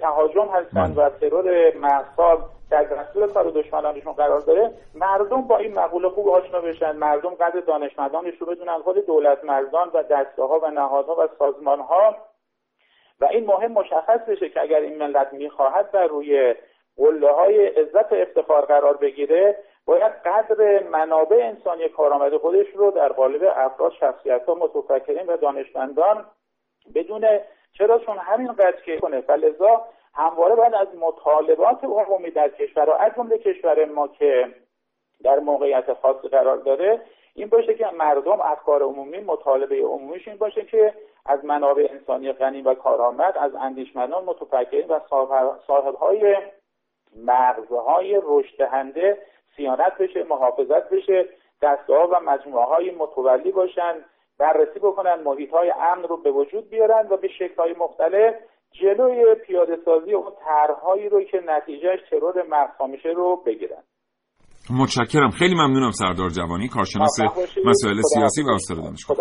[0.00, 2.38] تهاجم هستند و ترور مغزها
[2.70, 4.70] در دستور کار دشمنانشون قرار داره.
[4.94, 6.96] مردم با این مقوله خوب آشنا بشن.
[6.96, 8.78] مردم قدر دانشمندانش رو بدونن.
[8.78, 12.16] خود دولت مردان و دستگاه ها و نهادها و سازمان ها
[13.20, 16.54] و این مهم مشخص بشه که اگر این ملت می‌خواهد بر روی
[16.96, 23.08] قله های عزت و افتخار قرار بگیره باید قدر منابع انسانی کارآمد خودش رو در
[23.08, 26.24] قالب افراد شخصیت ها متفکرین و دانشمندان
[26.94, 27.44] بدونه
[27.78, 33.12] چرا؟ چون همین که کنه فلزا همواره باید از مطالبات عمومی در کشور و از
[33.16, 34.54] جمله کشور ما که
[35.24, 37.00] در موقعیت خاصی قرار داره
[37.34, 40.94] این باشه که مردم افکار عمومی مطالبه عمومیش این باشه که
[41.26, 45.00] از منابع انسانی غنی و کارآمد از اندیشمندان متفکرین و
[45.66, 46.36] صاحبهای
[47.16, 49.18] مغزهای رشد دهنده
[49.56, 51.28] سیانت بشه محافظت بشه
[51.62, 54.04] دستگاه و مجموعه های متولی باشن.
[54.38, 58.34] بررسی بکنن محیط های امن رو به وجود بیارن و به شکل های مختلف
[58.80, 63.82] جلوی پیاده سازی اون طرحهایی رو که نتیجهش ترور مغزها میشه رو بگیرن.
[64.70, 65.30] متشکرم.
[65.30, 66.68] خیلی ممنونم سردار جوانی.
[66.68, 67.20] کارشناس
[67.64, 69.16] مسائل سیاسی و استاد دانشگاه.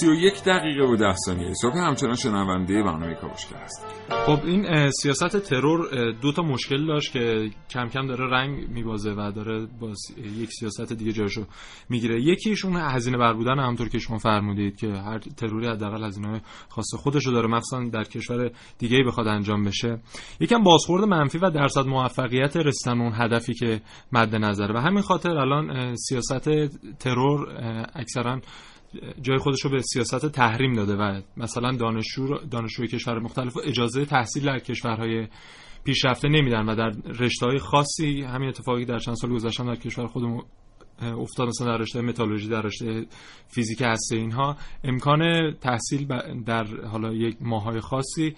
[0.00, 1.76] 31 دقیقه و 10 ثانیه صبح.
[1.76, 3.86] همچنان شنونده برنامه کاوشگر هست.
[4.26, 9.32] خب این سیاست ترور دو تا مشکل داشت که کم کم داره رنگ میبازه و
[9.36, 9.92] داره با
[10.38, 11.44] یک سیاست دیگه جاشو
[11.88, 12.22] می‌گیره.
[12.22, 16.94] یکیش اون هزینه بر بودن همونطور که شما فرمودید که هر تروری حداقل هزینه خاص
[16.94, 20.00] خودشو داره مخصوصا در کشور دیگه بخواد انجام بشه.
[20.40, 23.80] یکم بازخورد منفی و درصد موفقیت رسیدن اون هدفی که
[24.12, 26.48] مد نظره و همین خاطر الان سیاست
[26.98, 27.48] ترور
[27.94, 28.40] اکثرا
[29.22, 34.44] جای خودش رو به سیاست تحریم داده و مثلا دانشجو دانشجوی کشور مختلف اجازه تحصیل
[34.44, 35.28] در کشورهای
[35.84, 40.06] پیشرفته نمیدن و در رشته های خاصی همین اتفاقی در چند سال گذشته در کشور
[40.06, 40.42] خودمون
[41.02, 43.06] افتاد مثلا در رشته متالورژی در رشته
[43.48, 44.56] فیزیک هسته اینها.
[44.84, 46.06] امکان تحصیل
[46.46, 48.34] در حالا یک ماهای خاصی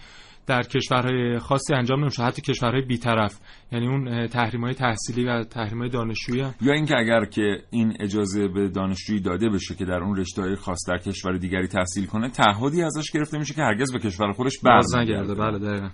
[0.46, 3.40] در کشورهای خاصی انجام نمیشه حتی کشورهای بیطرف.
[3.72, 8.48] یعنی اون تحریم های تحصیلی و تحریم های دانشجویی یا اینکه اگر که این اجازه
[8.48, 12.28] به دانشجویی داده بشه که در اون رشته های خاص در کشور دیگری تحصیل کنه
[12.28, 15.34] تعهدی ازش گرفته میشه که هرگز به کشور خودش برنگرده.
[15.34, 15.88] بله دقیقا.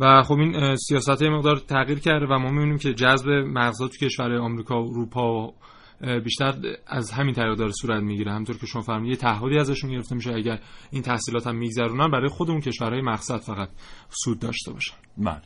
[0.00, 4.34] و خب این سیاست مقدار تغییر کرده و ما می‌بینیم که جذب مغزات تو کشور
[4.36, 5.52] آمریکا و اروپا
[6.24, 6.54] بیشتر
[6.86, 8.32] از همین طریق داره صورت می‌گیره.
[8.32, 10.58] همونطور که شما فرمودید تعهدی ازشون گرفته میشه اگر
[10.90, 13.68] این تحصیلات هم میگذرونن برای خود اون کشورهای مقصد فقط
[14.24, 14.94] سود داشته باشن.
[15.18, 15.42] بله.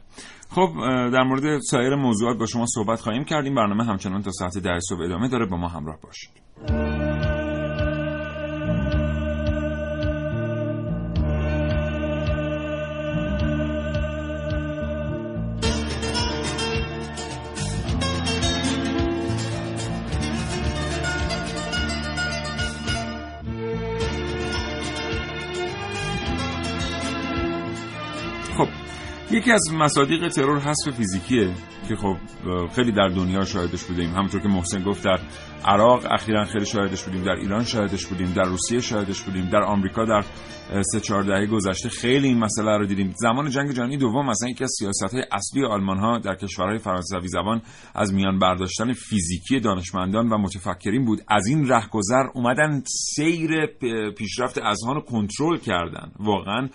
[0.50, 0.72] خب
[1.12, 5.00] در مورد سایر موضوعات با شما صحبت خواهیم کردیم برنامه همچنان تا ساعت ده صبح
[5.00, 5.46] ادامه داره.
[5.46, 7.37] با ما همراه باشید.
[29.38, 31.50] یکی از مصادیق ترور حذف فیزیکیه
[31.88, 32.16] که خب
[32.74, 34.10] خیلی در دنیا شاهدش بودیم.
[34.14, 35.18] همونطور که محسن گفت در
[35.64, 40.04] عراق اخیرا خیلی شاهدش بودیم در ایران شاهدش بودیم در روسیه شاهدش بودیم در آمریکا
[40.04, 40.24] در
[40.92, 43.14] سه چهار دهه گذشته خیلی این مسئله رو دیدیم.
[43.16, 47.28] زمان جنگ جهانی دوم مثلا یکی از سیاست های اصلی آلمان ها در کشورهای فرانسوی
[47.28, 47.62] زبان
[47.94, 51.20] از میان برداشتن فیزیکی دانشمندان و متفکرین بود.
[51.28, 53.66] از این رهگذر اومدن سیر
[54.18, 56.12] پیشرفت اذهان رو کنترل کردن.
[56.18, 56.68] واقعا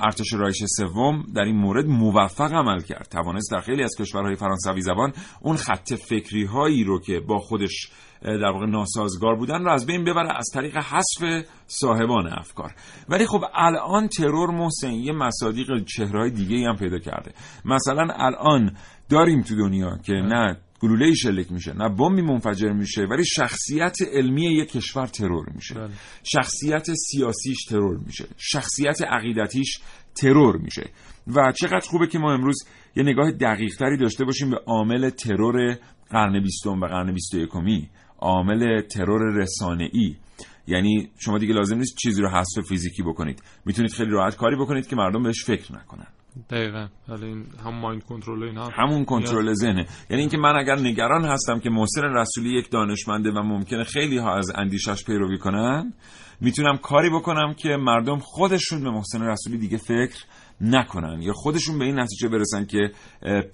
[0.00, 3.08] ارتش رایش سوم در این مورد موفق عمل کرد.
[3.10, 7.88] توانست در خیلی از کشورهای فرانسوی زبان اون خط فکری هایی رو که با خودش
[8.22, 12.74] در واقع ناسازگار بودن رو از بین ببره از طریق حذف صاحبان افکار.
[13.08, 17.32] ولی خب الان ترور محسن یه مصادیق چهرهای دیگه هم پیدا کرده.
[17.64, 18.76] مثلا الان
[19.08, 24.42] داریم تو دنیا که نه گلوله شلیک میشه نه بمبی منفجر میشه ولی شخصیت علمی
[24.42, 25.74] یک کشور ترور میشه.
[25.74, 25.90] بله.
[26.22, 28.24] شخصیت سیاسیش ترور میشه.
[28.36, 29.80] شخصیت عقیدتیش
[30.14, 30.90] ترور میشه.
[31.26, 32.64] و چقدر خوبه که ما امروز
[32.96, 35.76] یه نگاه دقیق تری داشته باشیم به عامل ترور
[36.10, 37.90] قرن بیستم و قرن بیست یکمی.
[38.22, 40.16] عامل ترور رسانه ای
[40.66, 43.42] یعنی شما دیگه لازم نیست چیزی رو حذف فیزیکی بکنید.
[43.64, 46.06] می‌تونید خیلی راحت کاری بکنید که مردم بهش فکر نکنن.
[46.50, 46.88] دقیقا.
[47.22, 48.68] این هم مایند کنترل اینا.
[48.72, 49.86] همون کنترل ذهنه.
[50.10, 54.36] یعنی اینکه من اگر نگران هستم که محسن رسولی یک دانشمنده و ممکنه خیلی ها
[54.36, 55.92] از اندیشش پیروی کنن
[56.40, 60.24] می‌تونم کاری بکنم که مردم خودشون به محسن رسولی دیگه فکر
[60.60, 62.90] نکنن یا خودشون به این نتیجه برسن که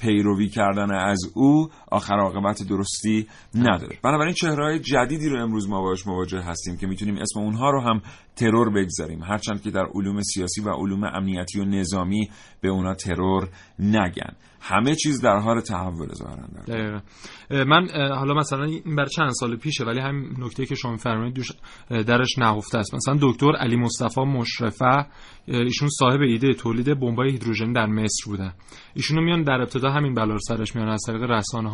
[0.00, 3.98] پیروی کردن از او آخر عاقبت درستی نداره.
[4.02, 8.02] بنابراین چهرهای جدیدی رو امروز ما باش مواجه هستیم که می‌تونیم اسم اونها رو هم
[8.36, 9.22] ترور بگذاریم.
[9.22, 12.28] هرچند که در علوم سیاسی و علوم امنیتی و نظامی
[12.60, 13.48] به اونا ترور
[13.78, 14.32] نگن.
[14.60, 17.02] همه چیز در حال تحول ظاهرا
[17.50, 21.44] من حالا مثلا این برای چند سال پیشه ولی هم نکته که شما فرمایید
[21.88, 22.94] درش نهفته است.
[22.94, 25.06] مثلا دکتر علی مصطفی مشرفه
[25.46, 28.52] ایشون صاحب ایده تولید بمبای هیدروژنی در مصر بودن.
[28.94, 31.70] ایشونو میان در ابتدا همین بلا سرش میان از طریق رسانه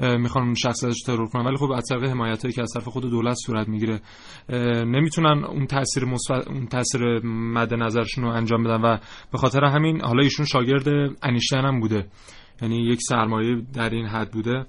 [0.00, 3.36] می‌خوان شخصیتش ترور کنن ولی خب از طریق حمایت هایی که از طرف خود دولت
[3.46, 4.00] صورت می‌گیره
[4.84, 6.04] نمی‌تونن اون تاثیر
[6.46, 8.82] اون تاثیر مد نظرشون رو انجام بدن.
[8.82, 8.98] و
[9.32, 10.88] به خاطر همین حالا ایشون شاگرد
[11.22, 12.06] انیشتین هم بوده.
[12.62, 14.66] یعنی یک سرمایه در این حد بوده.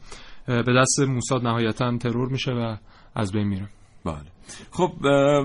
[0.48, 2.78] به دست موساد نهایتا ترور میشه و
[3.16, 3.70] از بین میره.
[4.06, 4.16] بله.
[4.72, 4.92] خب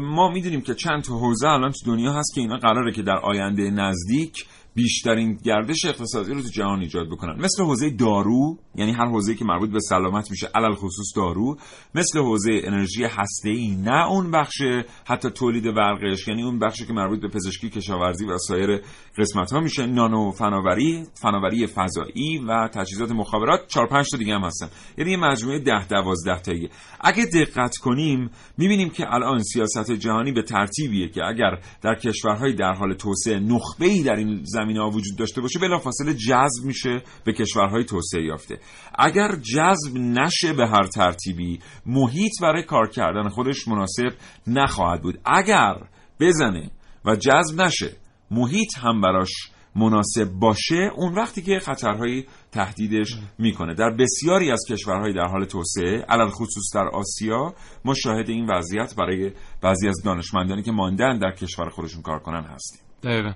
[0.01, 3.19] ما می‌دونیم که چند تا حوزه الان تو دنیا هست که اینا قراره که در
[3.23, 7.37] آینده نزدیک بیشترین گردش اقتصادی رو تو جهان ایجاد بکنن.
[7.45, 11.57] مثل حوزه دارو یعنی هر حوزه که مربوط به سلامت میشه علل خصوص دارو
[11.95, 14.63] مثل حوزه انرژی هسته ای نه اون بخش
[15.07, 18.81] حتی تولید برقش یعنی اون بخشی که مربوط به پزشکی کشاورزی و سایر
[19.19, 19.87] قسمت ها میشه.
[19.87, 23.67] نانو فناوری فناوری فضایی و تجهیزات مخابرات.
[23.69, 24.69] 4 5 تا دیگه هم هستن.
[24.99, 30.43] یعنی یه مجموعه 10 12 تاییه اگه دقت کنیم می‌بینیم که الان سیاست جهانی به
[30.43, 35.41] ترتیبیه که اگر در کشورهای در حال توسعه نخبه در این زمینه ها وجود داشته
[35.41, 38.59] باشه بلافاصله جذب میشه به کشورهای توسعه یافته.
[38.99, 44.13] اگر جذب نشه به هر ترتیبی محیط برای کار کردن خودش مناسب
[44.47, 45.19] نخواهد بود.
[45.25, 45.75] اگر
[46.21, 46.71] بزنه
[47.05, 47.97] و جذب نشه
[48.31, 49.31] محیط هم براش
[49.77, 53.75] مناسب باشه اون وقتی که خطرهایی تهدیدش می‌کنه.
[53.75, 57.55] در بسیاری از کشورهای در حال توسعه علل خصوص در آسیا
[57.85, 62.45] ما شاهد این وضعیت برای بعضی از دانشمندانی که ماندن در کشور خودشون کار کنن
[62.45, 62.81] هستیم.
[63.03, 63.33] دقیقا.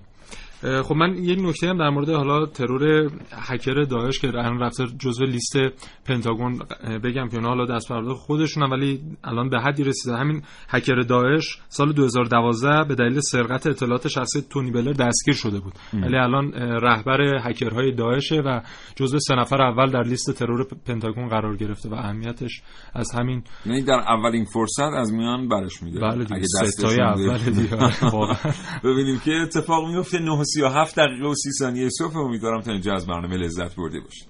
[0.63, 5.25] خب من یک نکته هم در مورد حالا ترور هکر داعش که الان رفته جزو
[5.25, 5.57] لیست
[6.05, 6.59] پنتاگون
[7.05, 11.59] بگم که اونا حالا دست پرده خودشون ولی الان به حدی رسیده همین هکر داعش
[11.69, 15.73] سال 2012 به دلیل سرقت اطلاعات شخصی تونی بلر دستگیر شده بود.
[15.93, 16.53] ولی الان
[16.83, 18.61] رهبر هکرهای داعشه و
[18.97, 22.63] جزو سه نفر اول در لیست ترور پنتاگون قرار گرفته و اهمیتش
[22.95, 27.39] از همین یعنی در اولین فرصت از میان برش میده بله دیگه ستای اول
[28.85, 32.17] ببینیم که اتفاق میفته 9 37 دقیقه و 30 ثانیه صبح.
[32.17, 34.29] امیدوارم تا اینجا از برنامه لذت برده باشید.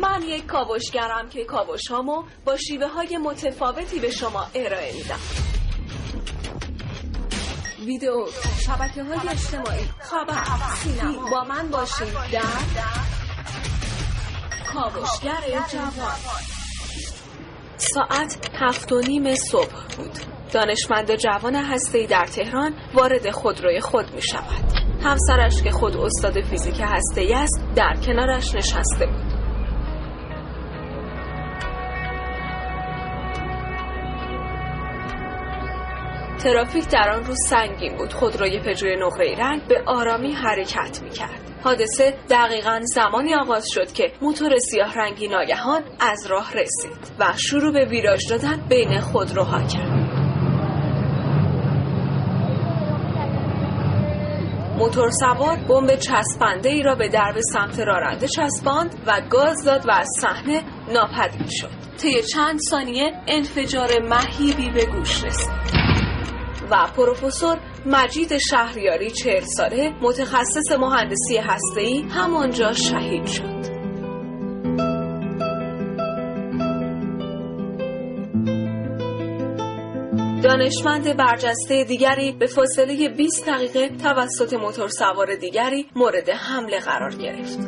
[0.00, 5.18] من یک کاوشگرم که کاوش هامو با شیوه های متفاوتی به شما ارائه میدم.
[7.86, 8.26] ویدیو
[8.66, 10.44] شبکه های اجتماعی خبر
[10.82, 12.42] سینما با من باشید در
[14.72, 16.16] کاوشگر جوان.
[17.76, 20.41] ساعت هفت و نیم صبح بود.
[20.52, 24.64] دانشمند جوان هسته‌ای در تهران وارد خودروی خود می شود
[25.04, 29.32] همسرش که خود استاد فیزیک هسته‌ای است در کنارش نشسته بود.
[36.38, 38.12] ترافیک در آن روز سنگین بود.
[38.12, 44.12] خودروی پژوی نقره رنگ به آرامی حرکت می کرد حادثه دقیقا زمانی آغاز شد که
[44.22, 50.21] موتور سیاه رنگی ناگهان از راه رسید و شروع به ویراژ دادن بین خودروها کرد.
[54.78, 59.90] موتور سوار بمب چسبنده ای را به درب سمت راننده چسباند و گاز داد و
[59.90, 60.62] از صحنه
[60.92, 61.70] ناپدید شد.
[61.98, 65.50] طی چند ثانیه انفجار مهیبی به گوش رسید.
[66.70, 73.71] و پروفسور مجید شهریاری چهل ساله متخصص مهندسی هسته‌ای همانجا شهید شد.
[80.42, 87.58] دانشمند برجسته دیگری به فاصله 20 دقیقه توسط موتور سوار دیگری مورد حمله قرار گرفت.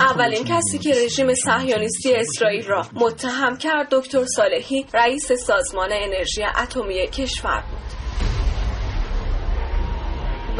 [0.00, 7.06] اولین کسی که رژیم صهیونیستی اسرائیل را متهم کرد دکتر صالحی رئیس سازمان انرژی اتمی
[7.06, 7.91] کشور بود.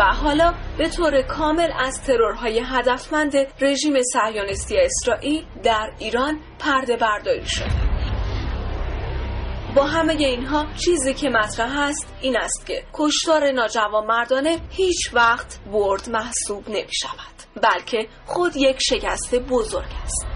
[0.05, 7.93] حالا به طور کامل از ترورهای هدفمند رژیم صهیونیستی اسرائیل در ایران پرده برداری شده.
[9.77, 16.11] با همه اینها چیزی که مطرح است این است که کشتار ناجوانمردانه هیچ وقت برد
[16.11, 20.27] محسوب نمی شود بلکه خود یک شکست بزرگ است.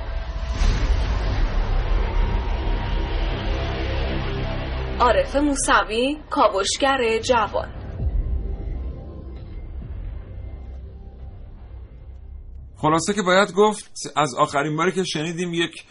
[5.01, 7.76] عارف موسوی کاوشگر جوان
[12.77, 15.85] خلاصه که باید گفت از آخرین باری که شنیدیم یک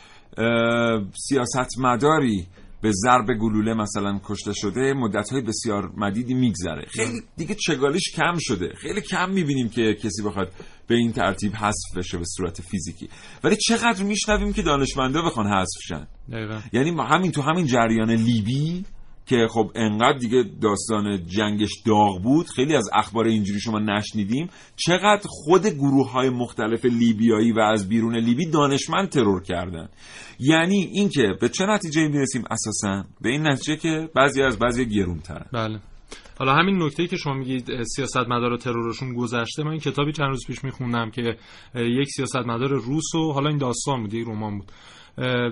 [1.27, 2.47] سیاست مداری
[2.81, 6.85] به ضرب گلوله مثلا کشته شده مدت های بسیار مدیدی میگذره.
[6.89, 8.73] خیلی دیگه چگالیش کم شده.
[8.77, 10.51] خیلی کم می‌بینیم که کسی بخواد
[10.87, 13.09] به این ترتیب حذف بشه به صورت فیزیکی.
[13.43, 16.07] ولی چقدر میشنویم که دانشمندا بخوان حذف شن؟
[16.73, 18.85] یعنی همین تو همین جریان لیبی
[19.25, 24.49] که خب انقدر دیگه داستان جنگش داغ بود خیلی از اخبار اینجوری شما نشنیدیم.
[24.75, 29.89] چقدر خود گروه های مختلف لیبیایی و از بیرون لیبی دانشمند ترور کردن.
[30.39, 35.19] یعنی اینکه به چه نتیجه می‌رسیم؟ اساسا به این نتیجه که بعضی از بعضی گرون
[35.19, 35.79] ترن بله.
[36.39, 40.27] حالا همین نکته که شما میگید سیاست مدار و ترورشون گذشته من این کتابی چند
[40.27, 41.37] روز پیش میخوندم که
[41.75, 44.71] یک سیاست مدار روس و حالا این داستان بود یک رمان بود.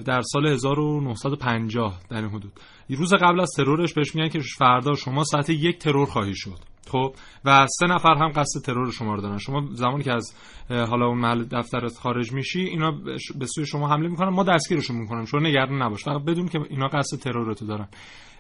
[0.05, 2.51] در سال 1950 در این حدود.
[2.89, 6.59] روز قبل از ترورش بهش میگن که فردا شما ساعت یک ترور خواهی شد.
[6.91, 9.37] خب؟ و سه نفر هم قصد ترور شما رو دارن.
[9.37, 10.35] شما زمانی که از
[10.69, 12.91] حالا اون محل دفترت خارج میشی اینا
[13.39, 14.29] به سوی شما حمله می‌کنن.
[14.29, 16.03] ما دستگیرشون می‌کنیم شما نگران نباش.
[16.03, 17.87] فقط بدون که اینا قصد ترورتو دارن.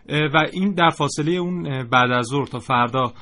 [0.09, 3.13] و این در فاصله اون بعد از ظهر تا فردا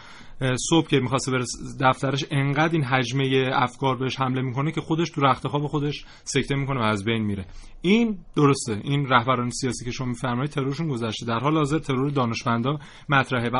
[0.69, 1.45] صبح که می‌خواسته بره
[1.81, 6.55] دفترش انقدر این حجمه افکار بهش حمله می‌کنه که خودش تو رخت خواب خودش سکته
[6.55, 7.45] می‌کنه و از بین میره.
[7.81, 8.81] این درسته.
[8.83, 11.25] این رهبران سیاسی که شما میفرمایید ترورشون گذشته.
[11.25, 12.79] در حال حاضر ترور دانشمندان
[13.09, 13.57] مطرحه و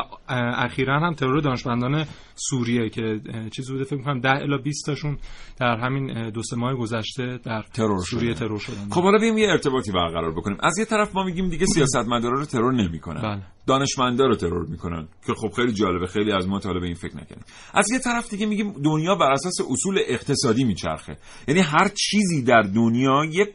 [0.64, 2.04] اخیرا هم ترور دانشمندان
[2.34, 3.20] سوریه که
[3.52, 5.18] چیز بوده فکر می‌کنم 10 الی 20 تاشون
[5.60, 8.88] در همین دو سه ماه گذشته در ترور سوریه ترور شدن.
[8.90, 10.56] خب حالا بیایم یه ارتباطی برقرار بکنیم.
[10.62, 13.42] از یه طرف ما میگیم دیگه سیاستمدارا رو ترور نمی‌کنیم می‌کنن بله.
[13.66, 15.08] دانشمندا رو ترور می‌کنن.
[15.26, 16.06] که خب خیلی جالبه.
[16.06, 17.44] خیلی از ما تا به این فکر نکنیم
[17.74, 21.16] از یه طرف دیگه میگیم دنیا بر اساس اصول اقتصادی میچرخه.
[21.48, 23.54] یعنی هر چیزی در دنیا یه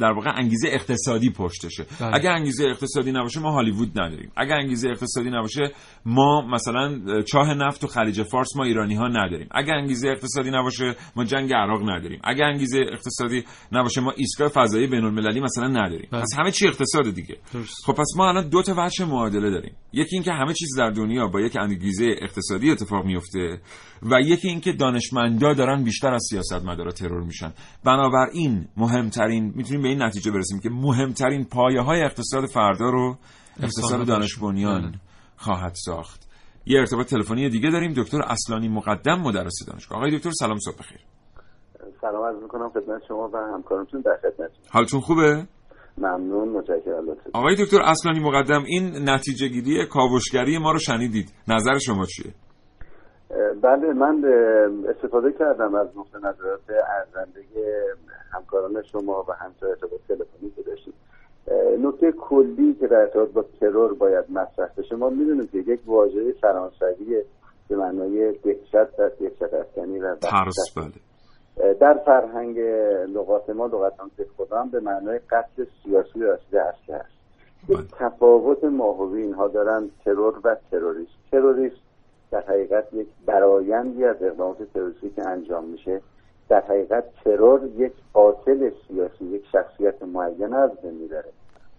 [0.00, 1.86] در واقع انگیزه اقتصادی پشتشه.
[2.00, 2.14] بله.
[2.14, 4.32] اگر انگیزه اقتصادی نباشه ما هالیوود نداریم.
[4.36, 5.72] اگر انگیزه اقتصادی نباشه
[6.06, 9.48] ما مثلا چاه نفت و خلیج فارس ما ایرانی ها نداریم.
[9.50, 12.20] اگر انگیزه اقتصادی نباشه ما جنگ عراق نداریم.
[12.24, 16.08] اگر انگیزه اقتصادی نباشه ما ایستگاه فضایی بین المللی مثلا نداریم.
[16.12, 16.20] بله.
[16.20, 17.36] پس همه چی اقتصاد دیگه.
[17.54, 17.84] درست.
[17.86, 19.74] خب پس ما الان دو تا وجه معادله داریم.
[19.92, 23.60] یکی اینکه همه چیز در دنیا با یک انگیزه اقتصادی اتفاق میفته
[24.02, 27.52] و یکی اینکه دانشمندا دارن بیشتر از سیاستمدارا ترور میشن.
[27.84, 33.16] بنابراین مهمترین می‌تونیم به این نتیجه برسیم که مهمترین پایه های اقتصاد فردا رو
[33.60, 34.94] اقتصاد دانش بنیان.
[35.36, 36.28] خواهد ساخت.
[36.66, 37.92] یه ارتباط تلفنی دیگه داریم.
[37.96, 39.98] دکتر اصلانی مقدم مدرس دانشگاه.
[39.98, 41.00] آقای دکتر سلام صبح بخیر.
[42.00, 45.46] سلام عرض می‌کنم خدمت شما و همکارانتون در خدمت حالتون خوبه؟
[45.98, 51.32] ممنون متشکرم آقای دکتر اصلانی مقدم این نتیجه گیری کاوشگری ما رو شنیدید.
[51.48, 52.32] نظر شما چیه؟
[53.62, 54.24] بله من
[54.88, 57.40] استفاده کردم از نقطه نظرات ارزنده
[58.32, 60.94] همکاران شما و همچنین ارتباط تلفنی که داشتید
[61.80, 66.32] نکته کلی که در ارتباط با ترور باید مطرح بشه ما می‌دونیم که یک واژه
[66.40, 67.22] فرانسوی
[67.68, 71.13] به معنای دهشت و دهشت افکنی و ترس بله.
[71.56, 72.58] در فرهنگ
[73.14, 73.92] لغات ما لغت
[74.36, 77.14] خدا هم به معنای قتل سیاسی رسیده اصلی است
[77.68, 81.76] یک تفاوت ماهوی اینها دارن ترور و تروریست تروریست
[82.30, 86.00] در حقیقت یک برایندی از اقدامات تروریستی که انجام میشه.
[86.48, 91.32] در حقیقت ترور یک قاتل سیاسی یک شخصیت معین از بین می‌بره.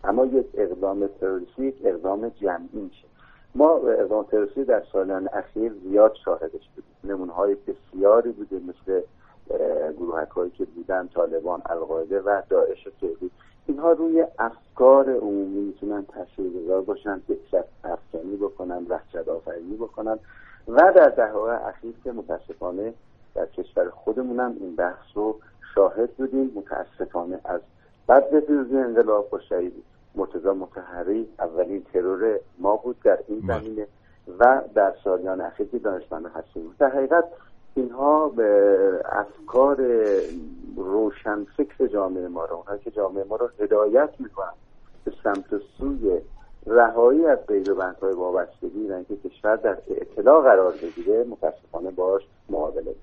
[0.04, 3.08] اما یک اقدام تروریستی یک اقدام جمعی میشه.
[3.56, 7.14] ما اقدام تروریستی در سالان اخیر زیاد شاهدش بودیم.
[7.16, 9.02] نمونه های بسیاری بوده مثل
[9.98, 13.32] گروهک هایی که بودن طالبان القاعده و داعش فعلی
[13.68, 20.20] اینها روی افکار عمومی می‌تونن تاثیرگذار باشن دهشت افکنی بکنن وحشت آفرینی بکنن
[20.68, 22.93] و در دهه اخیر که متاسفانه
[23.36, 25.39] در کشور خودمونم این بحث رو
[25.76, 27.62] شاهد بودیم متاسفانه از
[28.08, 29.74] بعد پیروزی انقلاب با شهید
[30.16, 33.88] مرتضی متحری اولین ترور ما بود در این زمینه
[34.39, 37.24] و در سالیان اخیر که دانشمندان هستیم در حقیقت
[37.76, 39.78] اینها به افکار
[40.76, 44.54] روشن فکر جامعه ما رو اونها که جامعه ما رو هدایت می‌کنن
[45.06, 46.22] به سمت سوی
[46.66, 52.24] رهایی از قید و بندهای وابستگی و اینکه کشور در اطلاع قرار بگیره متاسفانه باش
[52.50, 52.96] مقابله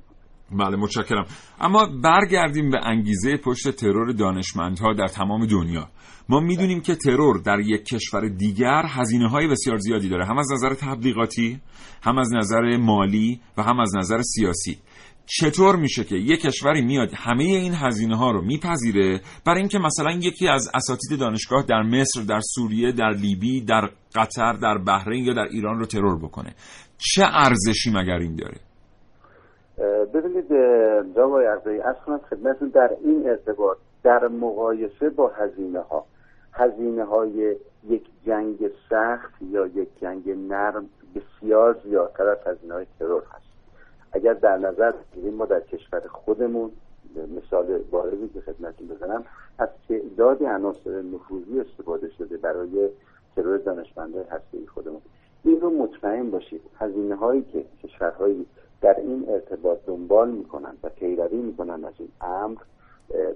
[0.58, 1.26] بله متشکرم.
[1.60, 5.88] اما برگردیم به انگیزه پشت ترور دانشمندها در تمام دنیا.
[6.28, 10.26] ما می‌دونیم که ترور در یک کشور دیگر هزینه های بسیار زیادی داره.
[10.26, 11.60] هم از نظر تبلیغاتی
[12.02, 14.78] هم از نظر مالی و هم از نظر سیاسی.
[15.26, 20.12] چطور میشه که یک کشوری میاد همه این هزینه ها رو میپذیره؟ برای اینکه مثلا
[20.12, 25.32] یکی از اساتید دانشگاه در مصر در سوریه در لیبی در قطر در بحرین یا
[25.32, 26.54] در ایران رو ترور بکنه.
[26.98, 28.71] چه ارزشی مگر این داره؟
[30.14, 30.48] ببینید
[31.14, 36.04] جناب عرضی اصلا خدمتتون در این ارتباط در مقایسه با هزینه ها
[36.52, 37.56] هزینه های
[37.88, 43.46] یک جنگ سخت یا یک جنگ نرم بسیار زیادتر از هزینه های ترور هست.
[44.12, 46.70] اگر در نظر بگیریم ما در کشور خودمون
[47.36, 49.24] مثال بارزی که خدمتتون بزنم
[49.58, 52.88] از تعداد عناصر نفوذی استفاده شده برای
[53.36, 55.00] ترور دانشمندان هسته‌ای خودمون.
[55.44, 58.46] این رو مطمئن باشید هزینه هایی که کشورهایی
[58.82, 62.60] در این ارتباط دنبال می‌کنن و پیروی می‌کنن از این امر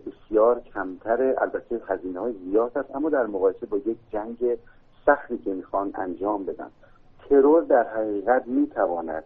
[0.07, 4.59] بسیار کمتره البته هزینه های زیاد هست اما در مقایسه با یک جنگ
[5.07, 6.70] سختی که می‌خوان انجام بدن.
[7.28, 9.24] ترور در حقیقت می‌تواند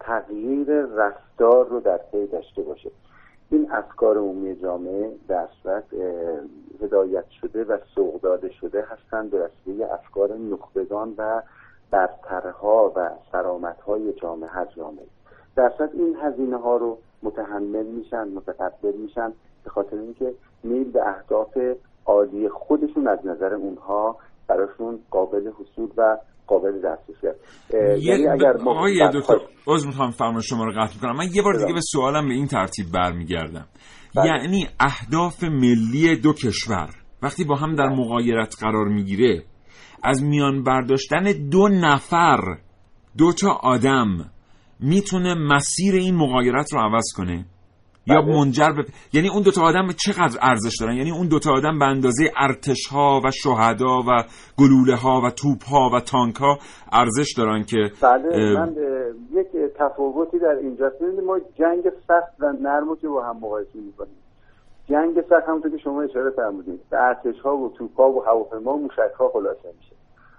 [0.00, 2.90] تغییر رفتار رو در پی داشته باشه.
[3.50, 5.84] این افکار عمومی جامعه در صورت
[6.82, 11.42] هدایت شده و سوق داده شده هستند به وسیله افکار نخبگان و
[11.90, 15.06] برترها و سرامتهای جامعه هر جامعه.
[15.56, 19.32] در صورت این هزینه ها رو متحمل میشن متقبل میشن
[19.64, 20.34] به خاطر اینکه
[20.64, 21.58] میل به اهداف
[22.06, 24.16] عالی خودشون از نظر اونها
[24.48, 27.74] براشون قابل حصول و قابل دسترسی است.
[28.04, 29.34] یعنی اگر آقای دکتر
[29.66, 31.16] عذر می‌خوام فرمان شما رو قطع کنم.
[31.16, 33.66] من یه بار دیگه به سوالم به این ترتیب برمیگردم.
[34.16, 34.26] بله.
[34.26, 36.88] یعنی اهداف ملی دو کشور
[37.22, 39.42] وقتی با هم در مقایرت قرار می‌گیره
[40.02, 42.38] از میان برداشتن دو نفر
[43.18, 44.30] دو تا آدم
[44.80, 47.44] می‌تونه مسیر این مقایرت رو عوض کنه.
[48.06, 51.84] یا منجر به یعنی اون دوتا آدم چقدر ارزش دارن؟ یعنی اون دوتا آدم به
[51.84, 54.24] اندازه ارتش ها و شهدا و
[54.58, 56.58] گلوله ها و توپ ها و تانک ها
[56.92, 58.74] ارزش دارن که بله من
[59.32, 59.46] یک
[59.78, 60.90] تفاوتی در اینجا
[61.26, 64.16] ما جنگ سخت و نرم که با هم مقایسه می‌کنیم.
[64.88, 66.80] جنگ سخت همونطور که شما اشاره فرمودید.
[66.90, 69.96] به ارتش ها و توپ ها و هواپیما و موشک ها خلاصه میشه.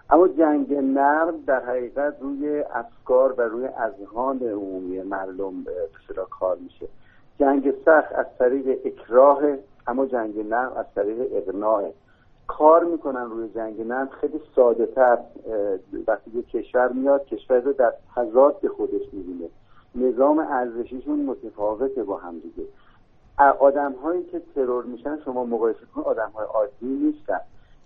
[0.09, 5.71] اما جنگ نرم در حقیقت روی افکار و روی اذهان عمومی مردم به
[6.29, 6.87] کار میشه.
[7.39, 9.41] جنگ سخت از طریق اکراه
[9.87, 11.91] اما جنگ نرم از طریق اقناع.
[12.47, 15.17] کار می‌کنن روی جنگ نرم خیلی ساده تر
[16.07, 19.49] وقتی یه کشور میاد کشور رو در تضاد خودش می‌بینه.
[19.95, 22.63] نظام ارزشیشون متفاوته با هم دیگه.
[23.59, 27.39] آدم هایی که ترور میشن شما مقایسه کن آدم های عادی نیستن.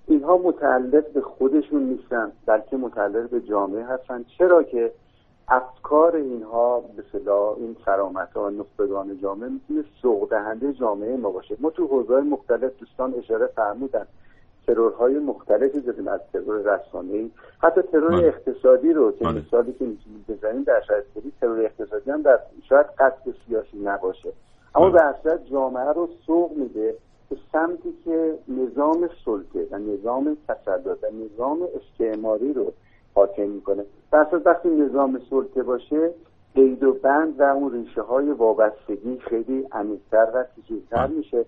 [0.10, 4.92] اینها متعلق به خودشون نیستن بلکه متعلق به جامعه هستن چرا که
[5.48, 11.58] افکار اینها به صدا این فرامت ها نخبگان جامعه می‌تونه سوق دهنده جامعه ما باشه
[11.60, 14.06] ما تو حوزه مختلف دوستان اشاره فرمودن
[14.68, 18.18] ترورهای مختلفی داریم از ترور رسانه‌ای حتی ترور من.
[18.18, 18.28] بله.
[18.28, 19.42] اقتصادی رو که بله.
[19.42, 21.06] مثالی که می‌تونیم بزنیم در شرایط
[21.42, 22.40] ترور اقتصادی هم در
[22.70, 24.34] شاید قصد سیاسی نباشه
[24.76, 26.96] اما به اصل جامعه رو سوق میده
[27.30, 32.74] به سمتی که نظام سلطه و نظام تسلط و نظام استعماری رو
[33.16, 33.86] حاکم می‌کنه.
[34.12, 36.12] در وقتی نظام سلطه باشه
[36.56, 41.46] قید و بند و اون ریشه های وابستگی خیلی عمیقتر و پیچیده‌تر میشه.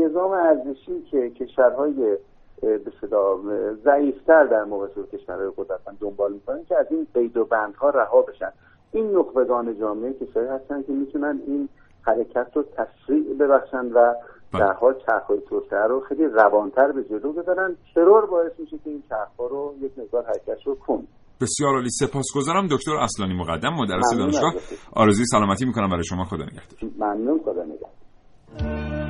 [0.00, 2.16] نظام ارزشی که کشورهای
[2.60, 3.40] به صدا
[3.84, 8.22] ضعیفتر در مقایسه با کشورهای قدرتمند دنبال می‌کنن که از این قید و بندها رها
[8.22, 8.52] بشن.
[8.92, 11.68] این نخبگان جامعه کسایی هستن که می‌تونن این
[12.02, 14.14] حرکت رو تسریع ببخشن و.
[14.58, 17.76] در حال چرخهای توسعه رو خیلی روانتر به جلو ببرن.
[17.94, 21.06] ترور باعث میشه که این چرخها رو یک مقدار حرکت رو کن
[21.40, 21.90] بسیار عالی.
[21.90, 24.54] سپاسگزارم دکتر اصلانی مقدم مدرس دانشگاه
[24.92, 26.24] آرزوی سلامتی می‌کنم برای شما.
[26.24, 26.90] خدا نگهدار.
[26.98, 29.01] ممنون خدا نگهدار.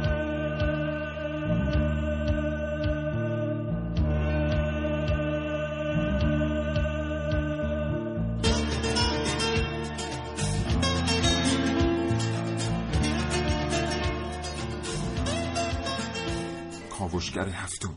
[17.03, 17.95] کاوشگر هفتم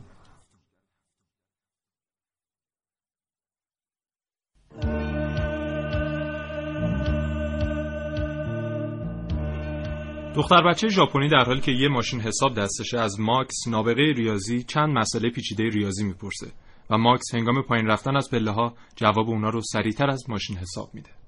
[10.35, 14.89] دختر بچه ژاپنی در حالی که یه ماشین حساب دستشه از ماکس نابغه ریاضی چند
[14.97, 16.51] مسئله پیچیده ریاضی می‌پرسه
[16.89, 20.89] و ماکس هنگام پایین رفتن از پله ها جواب اونا رو سریعتر از ماشین حساب
[20.93, 21.24] میده.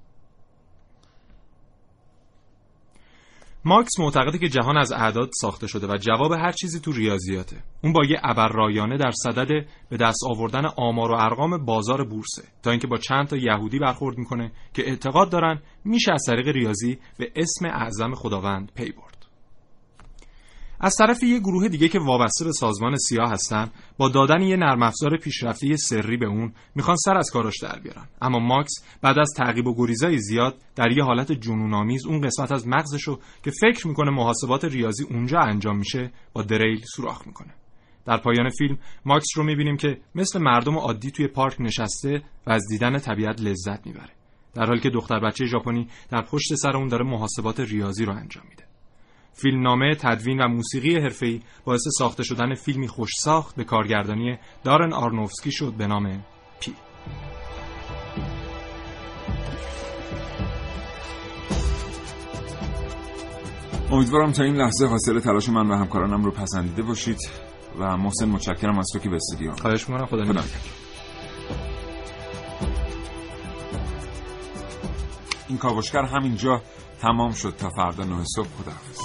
[3.68, 7.56] مارکس معتقده که جهان از اعداد ساخته شده و جواب هر چیزی تو ریاضیاته.
[7.84, 12.42] اون با یه ابر رایانه در صدد به دست آوردن آمار و ارقام بازار بورسه
[12.62, 16.98] تا اینکه با چند تا یهودی برخورد می‌کنه که اعتقاد دارن میشه از طریق ریاضی
[17.18, 19.17] به اسم اعظم خداوند پی برد.
[20.80, 24.82] از طرف یه گروه دیگه که وابسته به سازمان سیاه هستن با دادن یه نرم
[24.82, 28.08] افزار پیشرفته سری به اون می‌خوان سر از کاراش در بیارن.
[28.22, 28.72] اما ماکس
[29.02, 33.50] بعد از تعقیب و گریزای زیاد در یه حالت جنونآمیز اون قسمت از مغزشو که
[33.60, 37.54] فکر می‌کنه محاسبات ریاضی اونجا انجام میشه با دریل سوراخ می‌کنه.
[38.06, 42.62] در پایان فیلم ماکس رو می‌بینیم که مثل مردم عادی توی پارک نشسته و از
[42.70, 44.10] دیدن طبیعت لذت می‌بره.
[44.54, 48.44] در حالی که دختر بچه ژاپنی در پشت سر اون داره محاسبات ریاضی رو انجام
[48.50, 48.67] میده.
[49.42, 55.52] فیلمنامه، تدوین و موسیقی حرفه‌ای باعث ساخته شدن فیلمی خوش ساخت به کارگردانی دارن آرنوفسکی
[55.52, 56.24] شد به نام
[56.60, 56.74] پی.
[63.90, 67.18] امیدوارم تا این لحظه حاصل تلاش من و همکارانم رو پسندیده باشید
[67.78, 69.52] و محسن متشکرم از تو که به استودیو.
[69.52, 70.42] خواهش می‌کنم خدا, خدا
[75.48, 76.62] این کاوشگر همینجا
[77.00, 78.98] تمام شد تا فردا نه صبح خداحافظ.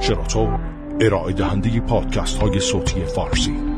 [0.00, 0.58] شراطو
[1.00, 3.71] ارائه دهنده پادکست های صوتی فارسی.